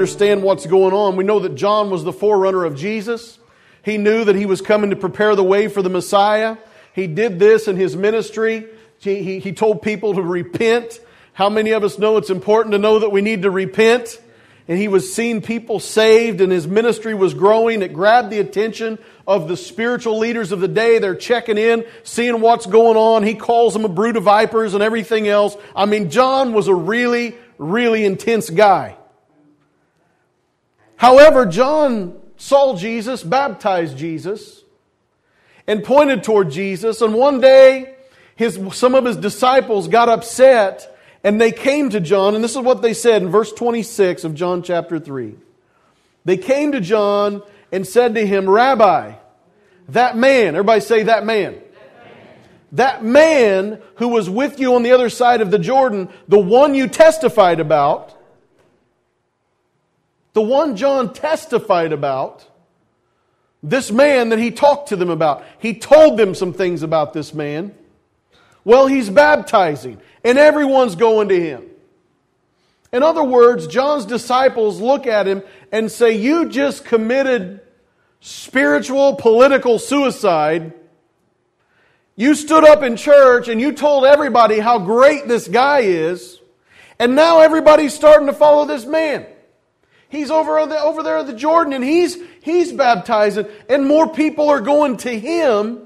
understand 0.00 0.42
what's 0.42 0.64
going 0.64 0.94
on. 0.94 1.16
We 1.16 1.24
know 1.24 1.40
that 1.40 1.56
John 1.56 1.90
was 1.90 2.04
the 2.04 2.12
forerunner 2.12 2.64
of 2.64 2.74
Jesus. 2.74 3.38
He 3.84 3.98
knew 3.98 4.24
that 4.24 4.34
he 4.34 4.46
was 4.46 4.62
coming 4.62 4.88
to 4.90 4.96
prepare 4.96 5.36
the 5.36 5.44
way 5.44 5.68
for 5.68 5.82
the 5.82 5.90
Messiah. 5.90 6.56
He 6.94 7.06
did 7.06 7.38
this 7.38 7.68
in 7.68 7.76
his 7.76 7.94
ministry. 7.94 8.66
He, 8.98 9.22
he, 9.22 9.40
he 9.40 9.52
told 9.52 9.82
people 9.82 10.14
to 10.14 10.22
repent. 10.22 11.00
How 11.34 11.50
many 11.50 11.72
of 11.72 11.84
us 11.84 11.98
know 11.98 12.16
it's 12.16 12.30
important 12.30 12.72
to 12.72 12.78
know 12.78 13.00
that 13.00 13.10
we 13.10 13.20
need 13.20 13.42
to 13.42 13.50
repent? 13.50 14.18
And 14.68 14.78
he 14.78 14.88
was 14.88 15.12
seeing 15.12 15.42
people 15.42 15.80
saved 15.80 16.40
and 16.40 16.50
his 16.50 16.66
ministry 16.66 17.12
was 17.12 17.34
growing. 17.34 17.82
It 17.82 17.92
grabbed 17.92 18.30
the 18.30 18.38
attention 18.38 18.98
of 19.26 19.48
the 19.48 19.56
spiritual 19.58 20.18
leaders 20.18 20.50
of 20.50 20.60
the 20.60 20.68
day. 20.68 20.98
They're 20.98 21.14
checking 21.14 21.58
in, 21.58 21.84
seeing 22.04 22.40
what's 22.40 22.64
going 22.64 22.96
on. 22.96 23.22
He 23.22 23.34
calls 23.34 23.74
them 23.74 23.84
a 23.84 23.88
brood 23.90 24.16
of 24.16 24.22
vipers 24.22 24.72
and 24.72 24.82
everything 24.82 25.28
else. 25.28 25.58
I 25.76 25.84
mean, 25.84 26.08
John 26.08 26.54
was 26.54 26.68
a 26.68 26.74
really, 26.74 27.34
really 27.58 28.06
intense 28.06 28.48
guy. 28.48 28.96
However, 31.00 31.46
John 31.46 32.20
saw 32.36 32.76
Jesus, 32.76 33.22
baptized 33.22 33.96
Jesus, 33.96 34.62
and 35.66 35.82
pointed 35.82 36.22
toward 36.22 36.50
Jesus. 36.50 37.00
And 37.00 37.14
one 37.14 37.40
day, 37.40 37.94
his, 38.36 38.60
some 38.72 38.94
of 38.94 39.06
his 39.06 39.16
disciples 39.16 39.88
got 39.88 40.10
upset 40.10 40.94
and 41.24 41.40
they 41.40 41.52
came 41.52 41.88
to 41.88 42.00
John, 42.00 42.34
and 42.34 42.44
this 42.44 42.50
is 42.50 42.58
what 42.58 42.82
they 42.82 42.92
said 42.92 43.22
in 43.22 43.30
verse 43.30 43.50
26 43.50 44.24
of 44.24 44.34
John 44.34 44.62
chapter 44.62 44.98
3. 44.98 45.36
They 46.26 46.36
came 46.36 46.72
to 46.72 46.82
John 46.82 47.42
and 47.72 47.86
said 47.86 48.14
to 48.16 48.26
him, 48.26 48.46
Rabbi, 48.46 49.14
that 49.88 50.18
man, 50.18 50.48
everybody 50.48 50.82
say 50.82 51.04
that 51.04 51.24
man. 51.24 51.62
That 52.72 53.02
man 53.02 53.80
who 53.94 54.08
was 54.08 54.28
with 54.28 54.60
you 54.60 54.74
on 54.74 54.82
the 54.82 54.92
other 54.92 55.08
side 55.08 55.40
of 55.40 55.50
the 55.50 55.58
Jordan, 55.58 56.10
the 56.28 56.38
one 56.38 56.74
you 56.74 56.88
testified 56.88 57.58
about, 57.58 58.19
the 60.32 60.42
one 60.42 60.76
John 60.76 61.12
testified 61.12 61.92
about, 61.92 62.46
this 63.62 63.90
man 63.90 64.30
that 64.30 64.38
he 64.38 64.50
talked 64.50 64.88
to 64.88 64.96
them 64.96 65.10
about, 65.10 65.44
he 65.58 65.74
told 65.74 66.18
them 66.18 66.34
some 66.34 66.52
things 66.52 66.82
about 66.82 67.12
this 67.12 67.34
man. 67.34 67.74
Well, 68.64 68.86
he's 68.86 69.10
baptizing, 69.10 70.00
and 70.24 70.38
everyone's 70.38 70.94
going 70.94 71.28
to 71.28 71.40
him. 71.40 71.66
In 72.92 73.02
other 73.02 73.22
words, 73.22 73.66
John's 73.66 74.04
disciples 74.04 74.80
look 74.80 75.06
at 75.06 75.26
him 75.26 75.42
and 75.70 75.90
say, 75.90 76.12
You 76.12 76.48
just 76.48 76.84
committed 76.84 77.60
spiritual, 78.20 79.16
political 79.16 79.78
suicide. 79.78 80.74
You 82.16 82.34
stood 82.34 82.64
up 82.64 82.82
in 82.82 82.96
church 82.96 83.48
and 83.48 83.60
you 83.60 83.72
told 83.72 84.04
everybody 84.04 84.58
how 84.58 84.78
great 84.78 85.26
this 85.26 85.48
guy 85.48 85.80
is, 85.80 86.38
and 86.98 87.14
now 87.14 87.40
everybody's 87.40 87.94
starting 87.94 88.26
to 88.26 88.32
follow 88.32 88.66
this 88.66 88.84
man. 88.84 89.26
He's 90.10 90.30
over, 90.30 90.58
over 90.58 91.02
there 91.02 91.18
at 91.18 91.26
the 91.26 91.32
Jordan 91.32 91.72
and 91.72 91.84
he's, 91.84 92.18
he's 92.42 92.72
baptizing, 92.72 93.46
and 93.68 93.86
more 93.86 94.12
people 94.12 94.48
are 94.50 94.60
going 94.60 94.96
to 94.98 95.18
him 95.18 95.80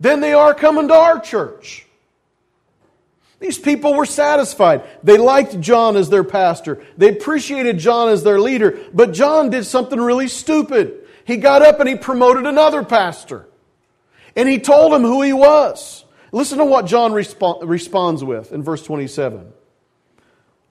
than 0.00 0.20
they 0.20 0.32
are 0.32 0.54
coming 0.54 0.88
to 0.88 0.94
our 0.94 1.20
church. 1.20 1.86
These 3.40 3.58
people 3.58 3.92
were 3.92 4.06
satisfied. 4.06 4.84
They 5.02 5.18
liked 5.18 5.60
John 5.60 5.96
as 5.96 6.08
their 6.08 6.24
pastor. 6.24 6.82
They 6.96 7.10
appreciated 7.10 7.78
John 7.78 8.08
as 8.08 8.22
their 8.22 8.40
leader. 8.40 8.80
But 8.94 9.12
John 9.12 9.50
did 9.50 9.66
something 9.66 10.00
really 10.00 10.28
stupid. 10.28 11.06
He 11.26 11.36
got 11.36 11.60
up 11.60 11.78
and 11.78 11.88
he 11.88 11.96
promoted 11.96 12.46
another 12.46 12.82
pastor. 12.82 13.46
And 14.34 14.48
he 14.48 14.58
told 14.58 14.94
him 14.94 15.02
who 15.02 15.20
he 15.20 15.34
was. 15.34 16.06
Listen 16.32 16.56
to 16.58 16.64
what 16.64 16.86
John 16.86 17.12
respo- 17.12 17.60
responds 17.62 18.24
with 18.24 18.52
in 18.52 18.62
verse 18.62 18.82
27. 18.82 19.52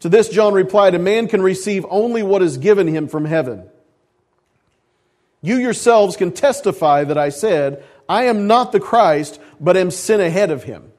To 0.03 0.09
this, 0.09 0.27
John 0.27 0.53
replied, 0.53 0.95
A 0.95 0.99
man 0.99 1.29
can 1.29 1.41
receive 1.41 1.85
only 1.89 2.23
what 2.23 2.41
is 2.41 2.57
given 2.57 2.87
him 2.87 3.07
from 3.07 3.23
heaven. 3.23 3.69
You 5.41 5.55
yourselves 5.55 6.17
can 6.17 6.33
testify 6.33 7.05
that 7.05 7.17
I 7.17 7.29
said, 7.29 7.85
I 8.09 8.25
am 8.25 8.45
not 8.45 8.73
the 8.73 8.81
Christ, 8.81 9.39
but 9.61 9.77
am 9.77 9.91
sent 9.91 10.21
ahead 10.21 10.51
of 10.51 10.63
him. 10.63 10.91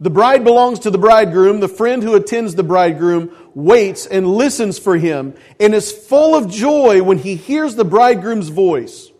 The 0.00 0.08
bride 0.08 0.42
belongs 0.42 0.78
to 0.80 0.90
the 0.90 0.96
bridegroom. 0.96 1.60
The 1.60 1.68
friend 1.68 2.02
who 2.02 2.14
attends 2.14 2.54
the 2.54 2.62
bridegroom 2.62 3.30
waits 3.54 4.06
and 4.06 4.26
listens 4.26 4.78
for 4.78 4.96
him 4.96 5.34
and 5.60 5.74
is 5.74 5.92
full 5.92 6.34
of 6.34 6.50
joy 6.50 7.02
when 7.02 7.18
he 7.18 7.34
hears 7.36 7.74
the 7.74 7.84
bridegroom's 7.84 8.48
voice. 8.48 9.10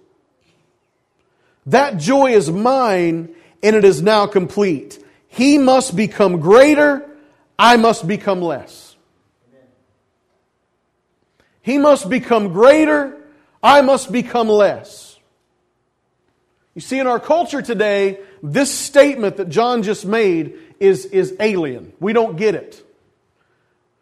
That 1.66 1.98
joy 1.98 2.32
is 2.32 2.50
mine 2.50 3.34
and 3.62 3.76
it 3.76 3.84
is 3.84 4.00
now 4.00 4.26
complete. 4.26 4.98
He 5.28 5.58
must 5.58 5.94
become 5.94 6.40
greater, 6.40 7.06
I 7.58 7.76
must 7.76 8.08
become 8.08 8.40
less. 8.40 8.93
He 11.64 11.78
must 11.78 12.10
become 12.10 12.52
greater, 12.52 13.16
I 13.62 13.80
must 13.80 14.12
become 14.12 14.50
less. 14.50 15.18
You 16.74 16.82
see, 16.82 16.98
in 16.98 17.06
our 17.06 17.18
culture 17.18 17.62
today, 17.62 18.18
this 18.42 18.70
statement 18.70 19.38
that 19.38 19.48
John 19.48 19.82
just 19.82 20.04
made 20.04 20.58
is, 20.78 21.06
is 21.06 21.34
alien. 21.40 21.94
We 22.00 22.12
don't 22.12 22.36
get 22.36 22.54
it. 22.54 22.86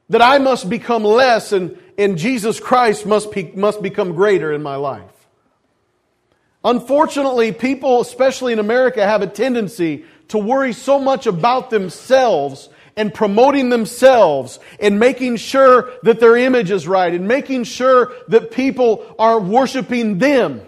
That 0.08 0.22
I 0.22 0.38
must 0.38 0.68
become 0.68 1.04
less 1.04 1.52
and, 1.52 1.78
and 1.96 2.18
Jesus 2.18 2.58
Christ 2.58 3.06
must, 3.06 3.30
be, 3.30 3.52
must 3.54 3.80
become 3.80 4.16
greater 4.16 4.52
in 4.52 4.64
my 4.64 4.74
life. 4.74 5.04
Unfortunately, 6.64 7.52
people, 7.52 8.00
especially 8.00 8.52
in 8.52 8.58
America, 8.58 9.06
have 9.06 9.22
a 9.22 9.28
tendency 9.28 10.04
to 10.28 10.38
worry 10.38 10.72
so 10.72 10.98
much 10.98 11.28
about 11.28 11.70
themselves 11.70 12.68
and 12.96 13.12
promoting 13.12 13.70
themselves 13.70 14.58
and 14.80 14.98
making 14.98 15.36
sure 15.36 15.90
that 16.02 16.20
their 16.20 16.36
image 16.36 16.70
is 16.70 16.86
right 16.86 17.12
and 17.12 17.26
making 17.26 17.64
sure 17.64 18.12
that 18.28 18.50
people 18.50 19.14
are 19.18 19.40
worshiping 19.40 20.18
them. 20.18 20.62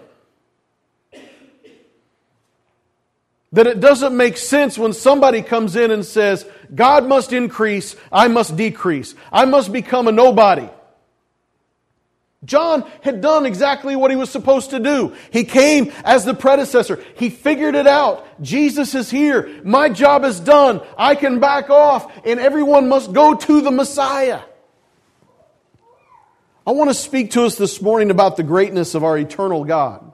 That 3.51 3.67
it 3.67 3.79
doesn't 3.79 4.17
make 4.17 4.37
sense 4.37 4.77
when 4.77 4.91
somebody 4.91 5.41
comes 5.41 5.75
in 5.75 5.89
and 5.91 6.05
says, 6.05 6.45
God 6.73 7.07
must 7.07 7.31
increase, 7.31 7.95
I 8.11 8.27
must 8.27 8.57
decrease. 8.57 9.15
I 9.31 9.45
must 9.45 9.71
become 9.71 10.07
a 10.07 10.11
nobody. 10.11 10.67
John 12.45 12.89
had 13.01 13.21
done 13.21 13.45
exactly 13.45 13.95
what 13.95 14.11
he 14.11 14.17
was 14.17 14.29
supposed 14.29 14.69
to 14.69 14.79
do. 14.79 15.15
He 15.31 15.43
came 15.43 15.91
as 16.03 16.25
the 16.25 16.33
predecessor. 16.33 17.03
He 17.15 17.29
figured 17.29 17.75
it 17.75 17.87
out. 17.87 18.41
Jesus 18.41 18.93
is 18.95 19.09
here. 19.09 19.61
My 19.63 19.89
job 19.89 20.23
is 20.23 20.39
done. 20.39 20.81
I 20.97 21.15
can 21.15 21.39
back 21.39 21.69
off, 21.69 22.11
and 22.25 22.39
everyone 22.39 22.87
must 22.87 23.13
go 23.13 23.33
to 23.33 23.61
the 23.61 23.71
Messiah. 23.71 24.41
I 26.67 26.71
want 26.71 26.89
to 26.89 26.95
speak 26.95 27.31
to 27.31 27.43
us 27.43 27.57
this 27.57 27.81
morning 27.81 28.11
about 28.11 28.37
the 28.37 28.43
greatness 28.43 28.95
of 28.95 29.03
our 29.03 29.17
eternal 29.17 29.63
God. 29.65 30.11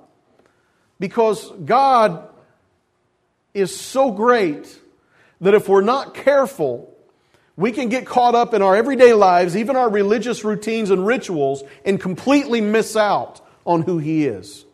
Because 0.99 1.49
God 1.65 2.29
is 3.53 3.75
so 3.75 4.11
great 4.11 4.79
that 5.39 5.53
if 5.53 5.67
we're 5.67 5.81
not 5.81 6.13
careful, 6.13 6.90
we 7.57 7.71
can 7.71 7.89
get 7.89 8.05
caught 8.05 8.35
up 8.35 8.53
in 8.53 8.61
our 8.61 8.75
everyday 8.75 9.13
lives, 9.13 9.55
even 9.55 9.75
our 9.75 9.89
religious 9.89 10.43
routines 10.43 10.89
and 10.89 11.05
rituals, 11.05 11.63
and 11.85 11.99
completely 11.99 12.61
miss 12.61 12.95
out 12.95 13.41
on 13.65 13.81
who 13.81 13.97
He 13.97 14.25
is. 14.25 14.65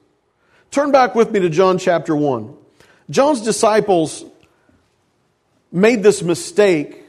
Turn 0.72 0.92
back 0.92 1.16
with 1.16 1.32
me 1.32 1.40
to 1.40 1.50
John 1.50 1.78
chapter 1.78 2.16
1. 2.16 2.56
John's 3.10 3.42
disciples 3.42 4.24
made 5.72 6.04
this 6.04 6.22
mistake 6.22 7.04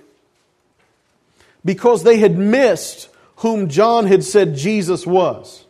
because 1.65 2.03
they 2.03 2.19
had 2.19 2.39
missed 2.39 3.09
whom 3.37 3.69
John 3.69 4.07
had 4.07 4.25
said 4.25 4.57
Jesus 4.57 5.07
was. 5.07 5.65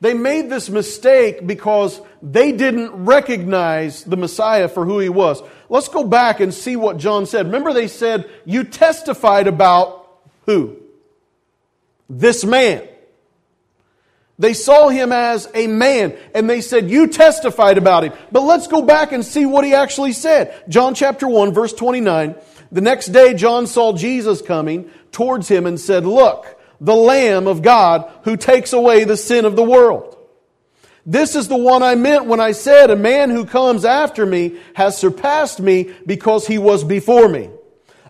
They 0.00 0.14
made 0.14 0.48
this 0.48 0.70
mistake 0.70 1.46
because 1.46 2.00
they 2.22 2.52
didn't 2.52 3.04
recognize 3.04 4.04
the 4.04 4.16
Messiah 4.16 4.68
for 4.68 4.84
who 4.84 5.00
he 5.00 5.08
was. 5.08 5.42
Let's 5.68 5.88
go 5.88 6.04
back 6.04 6.40
and 6.40 6.54
see 6.54 6.76
what 6.76 6.98
John 6.98 7.26
said. 7.26 7.46
Remember, 7.46 7.72
they 7.72 7.88
said, 7.88 8.30
You 8.44 8.64
testified 8.64 9.48
about 9.48 10.08
who? 10.46 10.76
This 12.08 12.44
man. 12.44 12.86
They 14.38 14.54
saw 14.54 14.88
him 14.88 15.10
as 15.10 15.48
a 15.52 15.66
man, 15.66 16.16
and 16.32 16.48
they 16.48 16.60
said, 16.60 16.90
You 16.90 17.08
testified 17.08 17.76
about 17.76 18.04
him. 18.04 18.12
But 18.30 18.42
let's 18.42 18.68
go 18.68 18.82
back 18.82 19.10
and 19.10 19.24
see 19.24 19.46
what 19.46 19.64
he 19.64 19.74
actually 19.74 20.12
said. 20.12 20.62
John 20.68 20.94
chapter 20.94 21.26
1, 21.26 21.52
verse 21.52 21.72
29. 21.72 22.36
The 22.70 22.80
next 22.80 23.06
day, 23.06 23.34
John 23.34 23.66
saw 23.66 23.94
Jesus 23.94 24.40
coming 24.40 24.90
towards 25.10 25.48
him 25.48 25.66
and 25.66 25.80
said, 25.80 26.06
Look, 26.06 26.57
the 26.80 26.94
Lamb 26.94 27.46
of 27.46 27.62
God 27.62 28.10
who 28.24 28.36
takes 28.36 28.72
away 28.72 29.04
the 29.04 29.16
sin 29.16 29.44
of 29.44 29.56
the 29.56 29.62
world. 29.62 30.16
This 31.04 31.34
is 31.34 31.48
the 31.48 31.56
one 31.56 31.82
I 31.82 31.94
meant 31.94 32.26
when 32.26 32.38
I 32.38 32.52
said, 32.52 32.90
A 32.90 32.96
man 32.96 33.30
who 33.30 33.46
comes 33.46 33.84
after 33.84 34.26
me 34.26 34.58
has 34.74 34.98
surpassed 34.98 35.58
me 35.58 35.94
because 36.04 36.46
he 36.46 36.58
was 36.58 36.84
before 36.84 37.28
me. 37.28 37.50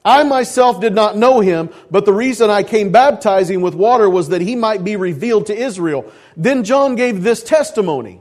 I 0.04 0.24
myself 0.24 0.80
did 0.80 0.94
not 0.94 1.16
know 1.16 1.40
him, 1.40 1.70
but 1.90 2.04
the 2.04 2.12
reason 2.12 2.50
I 2.50 2.62
came 2.62 2.90
baptizing 2.90 3.60
with 3.60 3.74
water 3.74 4.08
was 4.08 4.30
that 4.30 4.40
he 4.40 4.56
might 4.56 4.82
be 4.82 4.96
revealed 4.96 5.46
to 5.46 5.56
Israel. 5.56 6.10
Then 6.36 6.64
John 6.64 6.96
gave 6.96 7.22
this 7.22 7.42
testimony 7.42 8.20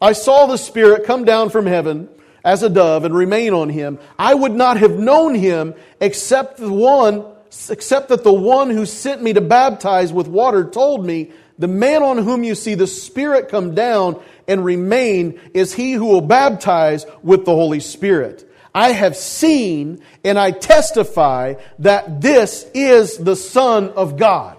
I 0.00 0.12
saw 0.12 0.46
the 0.46 0.56
Spirit 0.56 1.04
come 1.04 1.24
down 1.24 1.50
from 1.50 1.66
heaven 1.66 2.08
as 2.44 2.62
a 2.62 2.68
dove 2.68 3.04
and 3.04 3.14
remain 3.14 3.54
on 3.54 3.68
him. 3.68 3.98
I 4.18 4.34
would 4.34 4.52
not 4.52 4.76
have 4.76 4.98
known 4.98 5.34
him 5.34 5.74
except 6.00 6.58
the 6.58 6.72
one 6.72 7.24
except 7.70 8.08
that 8.08 8.24
the 8.24 8.32
one 8.32 8.70
who 8.70 8.86
sent 8.86 9.22
me 9.22 9.32
to 9.32 9.40
baptize 9.40 10.12
with 10.12 10.28
water 10.28 10.64
told 10.64 11.04
me, 11.04 11.32
the 11.58 11.68
man 11.68 12.02
on 12.02 12.18
whom 12.18 12.44
you 12.44 12.54
see 12.54 12.74
the 12.74 12.86
Spirit 12.86 13.48
come 13.48 13.74
down 13.74 14.20
and 14.48 14.64
remain 14.64 15.38
is 15.54 15.72
he 15.72 15.92
who 15.92 16.06
will 16.06 16.22
baptize 16.22 17.06
with 17.22 17.44
the 17.44 17.54
Holy 17.54 17.80
Spirit. 17.80 18.48
I 18.74 18.92
have 18.92 19.16
seen 19.16 20.02
and 20.24 20.38
I 20.38 20.50
testify 20.50 21.54
that 21.80 22.20
this 22.20 22.66
is 22.74 23.18
the 23.18 23.36
Son 23.36 23.90
of 23.90 24.16
God. 24.16 24.56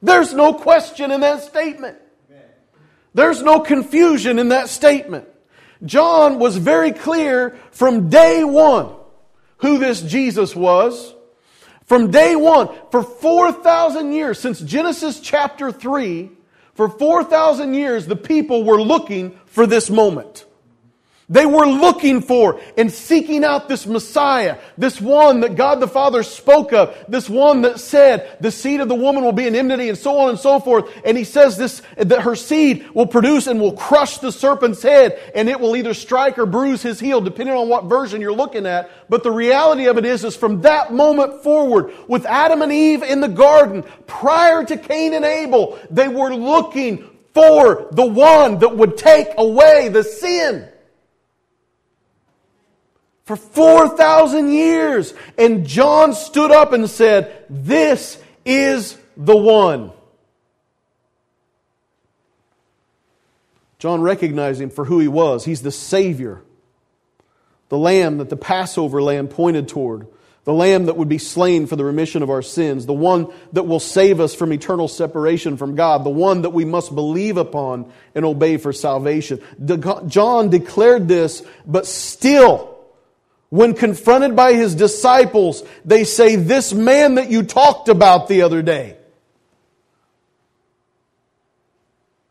There's 0.00 0.32
no 0.32 0.54
question 0.54 1.10
in 1.10 1.20
that 1.20 1.42
statement. 1.42 1.98
There's 3.14 3.42
no 3.42 3.60
confusion 3.60 4.38
in 4.38 4.48
that 4.48 4.68
statement. 4.68 5.28
John 5.84 6.38
was 6.38 6.56
very 6.56 6.92
clear 6.92 7.58
from 7.72 8.08
day 8.08 8.42
one 8.44 8.94
who 9.58 9.78
this 9.78 10.00
Jesus 10.00 10.56
was. 10.56 11.14
From 11.84 12.10
day 12.10 12.36
one, 12.36 12.68
for 12.90 13.02
4,000 13.02 14.12
years, 14.12 14.38
since 14.38 14.60
Genesis 14.60 15.20
chapter 15.20 15.72
3, 15.72 16.30
for 16.74 16.88
4,000 16.88 17.74
years, 17.74 18.06
the 18.06 18.16
people 18.16 18.64
were 18.64 18.80
looking 18.80 19.38
for 19.46 19.66
this 19.66 19.90
moment. 19.90 20.46
They 21.32 21.46
were 21.46 21.66
looking 21.66 22.20
for 22.20 22.60
and 22.76 22.92
seeking 22.92 23.42
out 23.42 23.66
this 23.66 23.86
Messiah, 23.86 24.58
this 24.76 25.00
one 25.00 25.40
that 25.40 25.56
God 25.56 25.80
the 25.80 25.88
Father 25.88 26.22
spoke 26.22 26.74
of, 26.74 26.94
this 27.08 27.26
one 27.26 27.62
that 27.62 27.80
said, 27.80 28.36
the 28.42 28.50
seed 28.50 28.80
of 28.80 28.88
the 28.90 28.94
woman 28.94 29.24
will 29.24 29.32
be 29.32 29.48
an 29.48 29.56
enmity 29.56 29.88
and 29.88 29.96
so 29.96 30.18
on 30.18 30.28
and 30.28 30.38
so 30.38 30.60
forth. 30.60 30.92
And 31.06 31.16
he 31.16 31.24
says 31.24 31.56
this, 31.56 31.80
that 31.96 32.20
her 32.20 32.36
seed 32.36 32.90
will 32.90 33.06
produce 33.06 33.46
and 33.46 33.62
will 33.62 33.72
crush 33.72 34.18
the 34.18 34.30
serpent's 34.30 34.82
head 34.82 35.18
and 35.34 35.48
it 35.48 35.58
will 35.58 35.74
either 35.74 35.94
strike 35.94 36.38
or 36.38 36.44
bruise 36.44 36.82
his 36.82 37.00
heel, 37.00 37.22
depending 37.22 37.56
on 37.56 37.66
what 37.66 37.86
version 37.86 38.20
you're 38.20 38.34
looking 38.34 38.66
at. 38.66 38.90
But 39.08 39.22
the 39.22 39.32
reality 39.32 39.86
of 39.86 39.96
it 39.96 40.04
is, 40.04 40.24
is 40.24 40.36
from 40.36 40.60
that 40.62 40.92
moment 40.92 41.42
forward, 41.42 41.94
with 42.08 42.26
Adam 42.26 42.60
and 42.60 42.70
Eve 42.70 43.02
in 43.02 43.22
the 43.22 43.28
garden, 43.28 43.84
prior 44.06 44.66
to 44.66 44.76
Cain 44.76 45.14
and 45.14 45.24
Abel, 45.24 45.78
they 45.90 46.08
were 46.08 46.34
looking 46.34 47.08
for 47.32 47.88
the 47.92 48.04
one 48.04 48.58
that 48.58 48.76
would 48.76 48.98
take 48.98 49.28
away 49.38 49.88
the 49.88 50.04
sin 50.04 50.68
for 53.36 53.88
4,000 53.88 54.52
years. 54.52 55.14
And 55.38 55.66
John 55.66 56.12
stood 56.12 56.50
up 56.50 56.72
and 56.72 56.88
said, 56.88 57.44
This 57.48 58.22
is 58.44 58.98
the 59.16 59.36
one. 59.36 59.92
John 63.78 64.00
recognized 64.00 64.60
him 64.60 64.70
for 64.70 64.84
who 64.84 65.00
he 65.00 65.08
was. 65.08 65.44
He's 65.44 65.62
the 65.62 65.72
Savior, 65.72 66.42
the 67.68 67.78
Lamb 67.78 68.18
that 68.18 68.28
the 68.28 68.36
Passover 68.36 69.02
lamb 69.02 69.26
pointed 69.28 69.66
toward, 69.66 70.06
the 70.44 70.52
Lamb 70.52 70.86
that 70.86 70.96
would 70.96 71.08
be 71.08 71.18
slain 71.18 71.66
for 71.66 71.74
the 71.74 71.84
remission 71.84 72.22
of 72.22 72.30
our 72.30 72.42
sins, 72.42 72.86
the 72.86 72.92
one 72.92 73.32
that 73.52 73.64
will 73.64 73.80
save 73.80 74.20
us 74.20 74.34
from 74.34 74.52
eternal 74.52 74.88
separation 74.88 75.56
from 75.56 75.74
God, 75.74 76.04
the 76.04 76.10
one 76.10 76.42
that 76.42 76.50
we 76.50 76.64
must 76.64 76.94
believe 76.94 77.38
upon 77.38 77.90
and 78.14 78.24
obey 78.24 78.56
for 78.56 78.72
salvation. 78.72 79.40
John 80.06 80.50
declared 80.50 81.08
this, 81.08 81.42
but 81.66 81.86
still, 81.86 82.72
when 83.52 83.74
confronted 83.74 84.34
by 84.34 84.54
his 84.54 84.74
disciples, 84.74 85.62
they 85.84 86.04
say, 86.04 86.36
This 86.36 86.72
man 86.72 87.16
that 87.16 87.30
you 87.30 87.42
talked 87.42 87.90
about 87.90 88.26
the 88.26 88.40
other 88.40 88.62
day. 88.62 88.96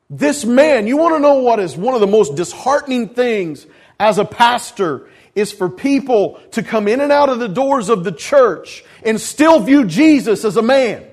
This 0.10 0.46
man, 0.46 0.88
you 0.88 0.98
want 0.98 1.14
to 1.14 1.20
know 1.20 1.36
what 1.36 1.60
is 1.60 1.78
one 1.78 1.94
of 1.94 2.02
the 2.02 2.08
most 2.08 2.34
disheartening 2.36 3.10
things 3.10 3.68
as 4.00 4.18
a 4.18 4.26
pastor 4.26 5.12
is 5.36 5.52
for 5.52 5.70
people 5.70 6.42
to 6.54 6.64
come 6.64 6.88
in 6.88 7.02
and 7.02 7.12
out 7.12 7.30
of 7.30 7.38
the 7.38 7.48
doors 7.48 7.90
of 7.90 8.04
the 8.04 8.12
church 8.12 8.84
and 9.04 9.22
still 9.22 9.60
view 9.60 9.86
Jesus 9.86 10.44
as 10.44 10.58
a 10.58 10.64
man 10.64 11.06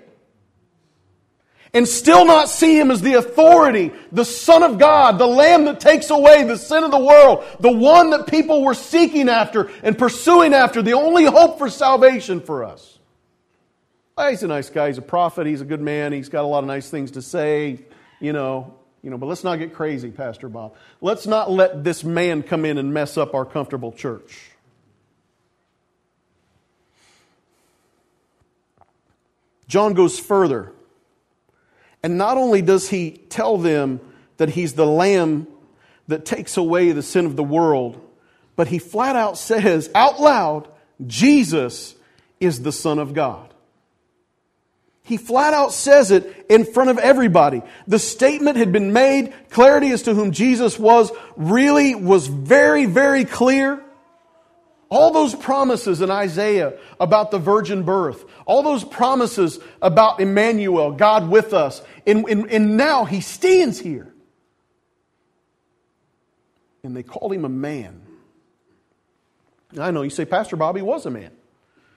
and 1.74 1.86
still 1.86 2.24
not 2.24 2.48
see 2.48 2.78
him 2.78 2.90
as 2.90 3.02
the 3.02 3.14
authority, 3.14 3.92
the 4.10 4.24
Son 4.24 4.62
of 4.62 4.78
God, 4.78 5.18
the 5.18 5.26
Lamb 5.26 5.64
that 5.66 5.80
takes 5.80 6.10
away 6.10 6.44
the 6.44 6.56
sin 6.56 6.84
of 6.84 6.90
the 6.90 6.98
world, 6.98 7.44
the 7.60 7.72
one 7.72 8.10
that 8.10 8.26
people 8.26 8.64
were 8.64 8.74
seeking 8.74 9.28
after 9.28 9.70
and 9.82 9.96
pursuing 9.98 10.54
after, 10.54 10.82
the 10.82 10.94
only 10.94 11.24
hope 11.24 11.58
for 11.58 11.68
salvation 11.68 12.40
for 12.40 12.64
us. 12.64 12.98
Well, 14.16 14.30
he's 14.30 14.42
a 14.42 14.48
nice 14.48 14.70
guy. 14.70 14.88
He's 14.88 14.98
a 14.98 15.02
prophet. 15.02 15.46
He's 15.46 15.60
a 15.60 15.64
good 15.64 15.80
man. 15.80 16.12
He's 16.12 16.28
got 16.28 16.42
a 16.42 16.46
lot 16.48 16.60
of 16.60 16.66
nice 16.66 16.90
things 16.90 17.12
to 17.12 17.22
say, 17.22 17.80
you 18.20 18.32
know. 18.32 18.74
You 19.00 19.10
know, 19.10 19.16
but 19.16 19.26
let's 19.26 19.44
not 19.44 19.60
get 19.60 19.74
crazy, 19.74 20.10
Pastor 20.10 20.48
Bob. 20.48 20.74
Let's 21.00 21.24
not 21.24 21.50
let 21.50 21.84
this 21.84 22.02
man 22.02 22.42
come 22.42 22.64
in 22.64 22.78
and 22.78 22.92
mess 22.92 23.16
up 23.16 23.32
our 23.32 23.44
comfortable 23.44 23.92
church. 23.92 24.50
John 29.68 29.94
goes 29.94 30.18
further. 30.18 30.72
And 32.02 32.18
not 32.18 32.36
only 32.36 32.62
does 32.62 32.88
he 32.88 33.10
tell 33.28 33.58
them 33.58 34.00
that 34.36 34.50
he's 34.50 34.74
the 34.74 34.86
lamb 34.86 35.46
that 36.06 36.24
takes 36.24 36.56
away 36.56 36.92
the 36.92 37.02
sin 37.02 37.26
of 37.26 37.36
the 37.36 37.44
world, 37.44 38.00
but 38.56 38.68
he 38.68 38.78
flat 38.78 39.16
out 39.16 39.38
says 39.38 39.90
out 39.94 40.20
loud, 40.20 40.68
Jesus 41.06 41.94
is 42.40 42.62
the 42.62 42.72
Son 42.72 42.98
of 42.98 43.14
God. 43.14 43.52
He 45.02 45.16
flat 45.16 45.54
out 45.54 45.72
says 45.72 46.10
it 46.10 46.46
in 46.50 46.66
front 46.66 46.90
of 46.90 46.98
everybody. 46.98 47.62
The 47.86 47.98
statement 47.98 48.58
had 48.58 48.72
been 48.72 48.92
made, 48.92 49.32
clarity 49.48 49.90
as 49.90 50.02
to 50.02 50.14
whom 50.14 50.32
Jesus 50.32 50.78
was 50.78 51.10
really 51.34 51.94
was 51.94 52.26
very, 52.26 52.84
very 52.84 53.24
clear. 53.24 53.82
All 54.90 55.12
those 55.12 55.34
promises 55.34 56.00
in 56.00 56.10
Isaiah 56.10 56.78
about 56.98 57.30
the 57.30 57.38
virgin 57.38 57.82
birth, 57.82 58.24
all 58.46 58.62
those 58.62 58.84
promises 58.84 59.58
about 59.82 60.20
Emmanuel, 60.20 60.92
God 60.92 61.28
with 61.28 61.52
us, 61.52 61.82
and, 62.06 62.26
and, 62.28 62.50
and 62.50 62.76
now 62.76 63.04
he 63.04 63.20
stands 63.20 63.78
here. 63.78 64.12
And 66.82 66.96
they 66.96 67.02
called 67.02 67.34
him 67.34 67.44
a 67.44 67.50
man. 67.50 68.00
I 69.78 69.90
know 69.90 70.02
you 70.02 70.10
say, 70.10 70.24
Pastor 70.24 70.56
Bobby 70.56 70.80
was 70.80 71.04
a 71.04 71.10
man. 71.10 71.32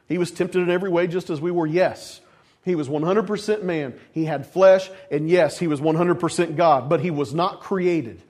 He 0.10 0.18
was 0.18 0.32
tempted 0.32 0.60
in 0.60 0.70
every 0.70 0.90
way 0.90 1.08
just 1.08 1.30
as 1.30 1.40
we 1.40 1.52
were. 1.52 1.66
Yes. 1.68 2.20
He 2.66 2.76
was 2.76 2.90
100% 2.90 3.64
man. 3.64 3.98
He 4.12 4.26
had 4.26 4.46
flesh, 4.46 4.90
and 5.10 5.30
yes, 5.30 5.58
he 5.58 5.68
was 5.68 5.80
100% 5.80 6.58
God, 6.58 6.90
but 6.90 7.00
he 7.00 7.10
was 7.10 7.34
not 7.34 7.62
created. 7.62 8.22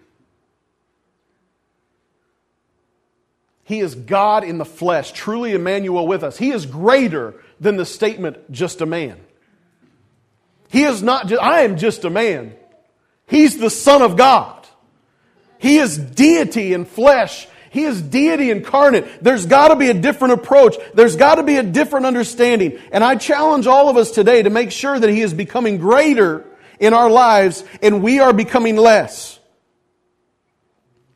He 3.71 3.79
is 3.79 3.95
God 3.95 4.43
in 4.43 4.57
the 4.57 4.65
flesh, 4.65 5.13
truly 5.13 5.53
Emmanuel 5.53 6.05
with 6.05 6.25
us. 6.25 6.37
He 6.37 6.51
is 6.51 6.65
greater 6.65 7.35
than 7.61 7.77
the 7.77 7.85
statement, 7.85 8.51
just 8.51 8.81
a 8.81 8.85
man. 8.85 9.17
He 10.67 10.83
is 10.83 11.01
not 11.01 11.27
just, 11.27 11.41
I 11.41 11.61
am 11.61 11.77
just 11.77 12.03
a 12.03 12.09
man. 12.09 12.53
He's 13.27 13.59
the 13.59 13.69
Son 13.69 14.01
of 14.01 14.17
God. 14.17 14.67
He 15.57 15.77
is 15.77 15.97
deity 15.97 16.73
in 16.73 16.83
flesh. 16.83 17.47
He 17.69 17.83
is 17.83 18.01
deity 18.01 18.51
incarnate. 18.51 19.23
There's 19.23 19.45
got 19.45 19.69
to 19.69 19.77
be 19.77 19.87
a 19.87 19.93
different 19.93 20.33
approach. 20.33 20.75
There's 20.93 21.15
got 21.15 21.35
to 21.35 21.43
be 21.43 21.55
a 21.55 21.63
different 21.63 22.05
understanding. 22.05 22.77
And 22.91 23.05
I 23.05 23.15
challenge 23.15 23.67
all 23.67 23.87
of 23.87 23.95
us 23.95 24.11
today 24.11 24.43
to 24.43 24.49
make 24.49 24.71
sure 24.71 24.99
that 24.99 25.09
He 25.09 25.21
is 25.21 25.33
becoming 25.33 25.77
greater 25.77 26.45
in 26.77 26.93
our 26.93 27.09
lives 27.09 27.63
and 27.81 28.03
we 28.03 28.19
are 28.19 28.33
becoming 28.33 28.75
less. 28.75 29.39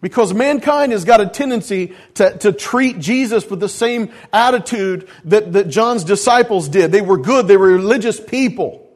Because 0.05 0.35
mankind 0.35 0.91
has 0.91 1.03
got 1.03 1.19
a 1.19 1.25
tendency 1.25 1.95
to, 2.13 2.37
to 2.37 2.51
treat 2.51 2.99
Jesus 2.99 3.49
with 3.49 3.59
the 3.59 3.67
same 3.67 4.11
attitude 4.31 5.09
that, 5.23 5.53
that 5.53 5.67
John's 5.67 6.03
disciples 6.03 6.69
did. 6.69 6.91
They 6.91 7.01
were 7.01 7.17
good, 7.17 7.47
they 7.47 7.57
were 7.57 7.69
religious 7.69 8.19
people. 8.19 8.87